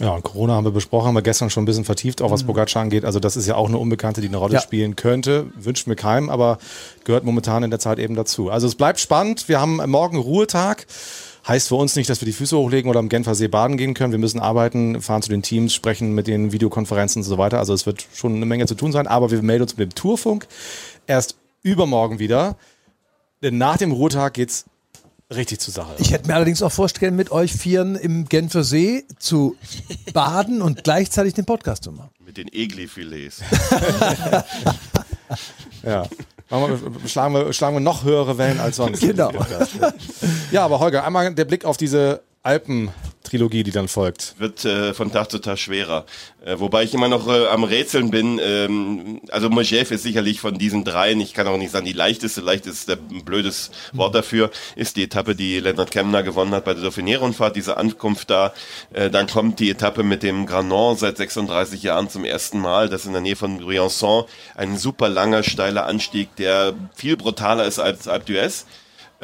Ja, 0.00 0.10
und 0.10 0.24
Corona 0.24 0.54
haben 0.54 0.64
wir 0.64 0.72
besprochen, 0.72 1.06
haben 1.06 1.14
wir 1.14 1.22
gestern 1.22 1.50
schon 1.50 1.62
ein 1.62 1.66
bisschen 1.66 1.84
vertieft, 1.84 2.20
auch 2.20 2.32
was 2.32 2.42
Pogacar 2.42 2.82
angeht. 2.82 3.04
Also 3.04 3.20
das 3.20 3.36
ist 3.36 3.46
ja 3.46 3.54
auch 3.54 3.68
eine 3.68 3.78
Unbekannte, 3.78 4.20
die 4.20 4.26
eine 4.26 4.38
Rolle 4.38 4.54
Ja. 4.54 4.60
spielen 4.60 4.96
könnte. 4.96 5.46
Wünscht 5.54 5.86
mir 5.86 5.94
keinem, 5.94 6.30
aber 6.30 6.58
gehört 7.04 7.22
momentan 7.22 7.62
in 7.62 7.70
der 7.70 7.78
Zeit 7.78 8.00
eben 8.00 8.16
dazu. 8.16 8.50
Also 8.50 8.66
es 8.66 8.74
bleibt 8.74 8.98
spannend. 8.98 9.48
Wir 9.48 9.60
haben 9.60 9.76
morgen 9.88 10.18
Ruhetag. 10.18 10.86
Heißt 11.46 11.68
für 11.68 11.74
uns 11.74 11.94
nicht, 11.94 12.08
dass 12.08 12.20
wir 12.20 12.26
die 12.26 12.32
Füße 12.32 12.56
hochlegen 12.56 12.88
oder 12.90 13.00
am 13.00 13.08
Genfer 13.08 13.34
See 13.34 13.48
baden 13.48 13.76
gehen 13.76 13.92
können. 13.92 14.12
Wir 14.12 14.18
müssen 14.18 14.40
arbeiten, 14.40 15.02
fahren 15.02 15.20
zu 15.20 15.28
den 15.28 15.42
Teams, 15.42 15.74
sprechen 15.74 16.14
mit 16.14 16.26
den 16.26 16.52
Videokonferenzen 16.52 17.20
und 17.20 17.28
so 17.28 17.36
weiter. 17.36 17.58
Also 17.58 17.74
es 17.74 17.84
wird 17.84 18.06
schon 18.14 18.34
eine 18.36 18.46
Menge 18.46 18.66
zu 18.66 18.74
tun 18.74 18.92
sein. 18.92 19.06
Aber 19.06 19.30
wir 19.30 19.42
melden 19.42 19.62
uns 19.62 19.76
mit 19.76 19.90
dem 19.90 19.94
Tourfunk 19.94 20.46
erst 21.06 21.36
übermorgen 21.62 22.18
wieder. 22.18 22.56
Denn 23.42 23.58
nach 23.58 23.76
dem 23.76 23.92
Ruhetag 23.92 24.34
geht's 24.34 24.64
richtig 25.34 25.60
zur 25.60 25.74
Sache. 25.74 25.94
Ich 25.98 26.12
hätte 26.12 26.28
mir 26.28 26.34
allerdings 26.34 26.62
auch 26.62 26.72
vorstellen, 26.72 27.14
mit 27.14 27.30
euch 27.30 27.52
Vieren 27.52 27.94
im 27.96 28.26
Genfer 28.26 28.64
See 28.64 29.04
zu 29.18 29.56
baden 30.14 30.62
und 30.62 30.82
gleichzeitig 30.82 31.34
den 31.34 31.44
Podcast 31.44 31.84
zu 31.84 31.92
machen. 31.92 32.10
Mit 32.24 32.38
den 32.38 32.48
Egli-Filets. 32.50 33.42
Ja. 35.82 36.06
Wir, 36.62 37.08
schlagen, 37.08 37.34
wir, 37.34 37.52
schlagen 37.52 37.76
wir 37.76 37.80
noch 37.80 38.04
höhere 38.04 38.38
Wellen 38.38 38.60
als 38.60 38.76
sonst. 38.76 39.00
Genau. 39.00 39.30
Ja, 40.50 40.64
aber 40.64 40.78
Holger, 40.78 41.04
einmal 41.04 41.34
der 41.34 41.44
Blick 41.46 41.64
auf 41.64 41.76
diese 41.76 42.20
Trilogie, 43.34 43.64
die 43.64 43.72
dann 43.72 43.88
folgt. 43.88 44.36
Wird 44.38 44.64
äh, 44.64 44.94
von 44.94 45.10
Tag 45.10 45.28
zu 45.28 45.40
Tag 45.40 45.58
schwerer. 45.58 46.06
Äh, 46.44 46.60
wobei 46.60 46.84
ich 46.84 46.94
immer 46.94 47.08
noch 47.08 47.26
äh, 47.26 47.48
am 47.48 47.64
Rätseln 47.64 48.12
bin. 48.12 48.38
Ähm, 48.40 49.20
also 49.28 49.50
Mojev 49.50 49.92
ist 49.92 50.04
sicherlich 50.04 50.38
von 50.38 50.56
diesen 50.56 50.84
dreien, 50.84 51.20
ich 51.20 51.34
kann 51.34 51.48
auch 51.48 51.56
nicht 51.56 51.72
sagen 51.72 51.84
die 51.84 51.92
leichteste, 51.92 52.42
leicht 52.42 52.66
ist 52.66 52.88
ein 52.88 53.24
blödes 53.24 53.72
Wort 53.92 54.14
dafür, 54.14 54.52
ist 54.76 54.96
die 54.96 55.02
Etappe, 55.02 55.34
die 55.34 55.58
Leonard 55.58 55.90
Kemner 55.90 56.22
gewonnen 56.22 56.52
hat 56.54 56.64
bei 56.64 56.74
der 56.74 56.84
Dauphiné-Rundfahrt, 56.84 57.56
diese 57.56 57.76
Ankunft 57.76 58.30
da. 58.30 58.54
Äh, 58.92 59.10
dann 59.10 59.26
kommt 59.26 59.58
die 59.58 59.68
Etappe 59.68 60.04
mit 60.04 60.22
dem 60.22 60.46
Granon 60.46 60.96
seit 60.96 61.16
36 61.16 61.82
Jahren 61.82 62.08
zum 62.08 62.24
ersten 62.24 62.60
Mal. 62.60 62.88
Das 62.88 63.00
ist 63.00 63.06
in 63.08 63.14
der 63.14 63.22
Nähe 63.22 63.34
von 63.34 63.60
Briançon. 63.60 64.26
Ein 64.54 64.78
super 64.78 65.08
langer, 65.08 65.42
steiler 65.42 65.86
Anstieg, 65.86 66.36
der 66.36 66.74
viel 66.94 67.16
brutaler 67.16 67.64
ist 67.64 67.80
als 67.80 68.06
Alpe 68.06 68.32
d'Huez. 68.32 68.64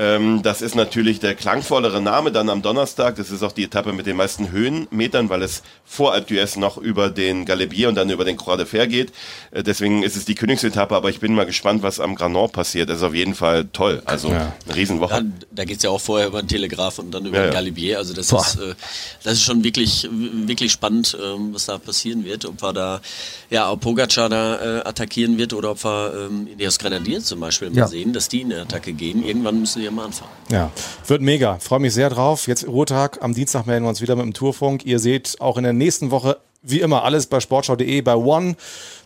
Ähm, 0.03 0.41
das 0.43 0.63
ist 0.63 0.75
natürlich 0.77 1.21
der 1.21 1.35
klangvollere 1.35 2.01
Name 2.01 2.33
dann 2.33 2.49
am 2.49 2.63
Donnerstag. 2.63 3.17
Das 3.17 3.31
ist 3.31 3.43
auch 3.43 3.53
die 3.53 3.65
Etappe 3.65 3.93
mit 3.93 4.07
den 4.07 4.17
meisten 4.17 4.51
Höhenmetern, 4.51 5.29
weil 5.29 5.43
es 5.43 5.63
vor 5.85 6.15
Alpe 6.15 6.33
d'Huez 6.35 6.59
noch 6.59 6.79
über 6.79 7.11
den 7.11 7.45
Galibier 7.45 7.91
und 7.91 7.97
dann 7.97 8.09
über 8.09 8.25
den 8.25 8.39
Croix 8.39 8.57
de 8.57 8.65
Fer 8.65 8.87
geht. 8.87 9.13
Äh, 9.51 9.63
deswegen 9.63 10.03
ist 10.03 10.17
es 10.17 10.25
die 10.25 10.35
Königsetappe, 10.35 10.97
aber 10.97 11.11
ich 11.11 11.21
bin 11.21 11.35
mal 11.35 11.45
gespannt, 11.45 11.83
was 11.83 12.01
am 12.01 12.15
Granon 12.15 12.49
passiert. 12.51 12.89
Das 12.89 12.97
ist 12.99 13.03
auf 13.03 13.13
jeden 13.15 13.35
Fall 13.35 13.67
toll. 13.75 14.01
Also 14.07 14.31
Ja. 14.31 14.55
eine 14.65 14.75
Riesenwoche. 14.75 15.13
Ja, 15.17 15.23
da 15.51 15.65
geht's 15.67 15.83
ja 15.83 15.91
auch 15.91 16.01
vorher 16.01 16.29
über 16.29 16.41
den 16.41 16.49
Telegraph 16.49 16.99
und 16.99 17.11
dann 17.11 17.27
über 17.27 17.37
Ja, 17.37 17.43
den. 17.49 17.53
Galibier. 17.53 17.99
Also 17.99 18.15
das 18.15 18.29
Boah. 18.29 18.41
ist, 18.41 18.57
äh, 18.59 18.75
das 19.23 19.35
ist 19.35 19.43
schon 19.43 19.63
wirklich, 19.63 20.09
wirklich 20.11 20.73
spannend, 20.73 21.15
ähm, 21.23 21.53
was 21.53 21.67
da 21.67 21.77
passieren 21.77 22.25
wird. 22.25 22.47
Ob 22.47 22.63
wir 22.63 22.73
da, 22.73 23.03
ja, 23.51 23.71
ob 23.71 23.81
Pogacar 23.83 24.31
da 24.31 24.79
äh, 24.79 24.89
attackieren 24.89 25.37
wird 25.37 25.53
oder 25.53 25.73
ob 25.73 25.85
wir 25.85 26.15
ähm, 26.31 26.47
Ineos 26.51 26.79
Grenadier 26.79 27.21
zum 27.21 27.41
Beispiel 27.41 27.69
mal 27.69 27.77
Ja. 27.81 27.87
sehen, 27.87 28.15
dass 28.15 28.31
die 28.31 28.41
in 28.41 28.51
eine 28.51 28.63
Attacke 28.63 28.95
gehen. 28.95 29.23
Irgendwann 29.27 29.61
müssen 29.61 29.81
die 29.83 29.89
ja 29.90 29.96
mal 29.96 30.07
anfangen. 30.07 30.31
Ja, 30.50 30.70
wird 31.07 31.22
mega. 31.22 31.59
Freue 31.59 31.81
mich 31.81 31.94
sehr 31.94 32.11
drauf. 32.11 32.46
Jetzt 32.46 32.66
Ruhetag. 32.66 33.18
Am 33.22 33.35
Dienstag 33.35 33.66
melden 33.66 33.85
wir 33.85 33.90
uns 33.90 34.00
wieder 34.00 34.16
mit 34.16 34.24
dem 34.24 34.35
Tourfunk. 34.35 34.85
Ihr 34.85 34.98
seht 34.98 35.40
auch 35.40 35.57
in 35.57 35.64
der 35.64 35.72
nächsten 35.72 36.11
Woche 36.11 36.38
wie 36.62 36.81
immer 36.81 37.05
alles 37.05 37.26
bei 37.26 37.40
sportschau.de, 37.40 38.00
bei 38.03 38.14
One. 38.14 38.57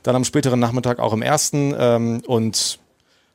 Dann 0.03 0.16
am 0.16 0.25
späteren 0.25 0.59
Nachmittag 0.59 0.99
auch 0.99 1.12
im 1.12 1.23
ersten. 1.23 1.75
Ähm, 1.79 2.23
und 2.27 2.79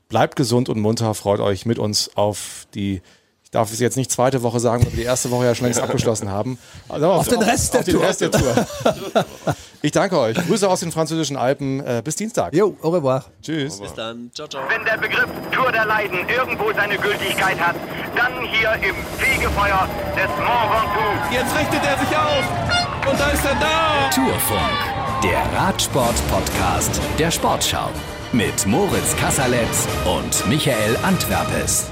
bleibt 0.10 0.36
gesund 0.36 0.70
und 0.70 0.80
munter. 0.80 1.14
Freut 1.14 1.40
euch 1.40 1.66
mit 1.66 1.80
uns 1.80 2.16
auf 2.16 2.68
die. 2.74 3.02
Ich 3.50 3.54
darf 3.54 3.74
es 3.74 3.80
jetzt 3.80 3.98
nicht 3.98 4.12
zweite 4.12 4.44
Woche 4.44 4.60
sagen, 4.60 4.86
weil 4.86 4.92
wir 4.92 4.98
die 5.00 5.06
erste 5.06 5.32
Woche 5.32 5.46
ja 5.46 5.56
schon 5.56 5.66
längst 5.66 5.80
abgeschlossen 5.82 6.30
haben. 6.30 6.60
Also 6.88 7.12
Auf 7.12 7.28
den 7.28 7.42
Rest 7.42 7.74
der 7.74 7.80
auf 7.80 7.86
den 7.88 7.96
Tour. 7.96 8.04
Rest 8.04 8.22
der 8.22 8.30
Tour. 8.32 8.66
Ich 9.82 9.92
danke 9.94 10.20
euch. 10.20 10.36
Grüße 10.36 10.70
aus 10.70 10.82
den 10.82 10.92
französischen 10.92 11.38
Alpen. 11.38 11.80
Äh, 11.80 12.02
bis 12.04 12.18
Dienstag. 12.18 12.54
Jo, 12.54 12.76
au 12.82 12.90
revoir. 12.90 13.24
Tschüss. 13.42 13.80
Bis 13.80 13.94
dann. 13.94 14.30
Ciao, 14.36 14.46
ciao. 14.48 14.62
Wenn 14.68 14.84
der 14.84 14.98
Begriff 14.98 15.30
Tour 15.52 15.72
der 15.72 15.86
Leiden 15.86 16.20
irgendwo 16.28 16.72
seine 16.74 16.98
Gültigkeit 16.98 17.58
hat, 17.60 17.76
dann 18.16 18.44
hier 18.52 18.74
im 18.88 18.96
Fegefeuer 19.18 19.88
des 20.18 20.28
Mont 20.38 20.70
Ventoux. 20.70 21.34
Jetzt 21.34 21.58
richtet 21.58 21.82
er 21.90 21.98
sich 21.98 22.16
auf. 22.18 23.10
Und 23.10 23.20
da 23.20 23.30
ist 23.30 23.46
er 23.46 23.56
da. 23.56 24.10
Tourfunk, 24.14 25.24
der 25.24 25.58
Radsport-Podcast 25.58 27.00
der 27.18 27.32
Sportschau. 27.32 27.90
Mit 28.34 28.66
Moritz 28.68 29.16
Kasserletz 29.16 29.88
und 30.06 30.46
Michael 30.50 30.98
Antwerpes. 31.04 31.86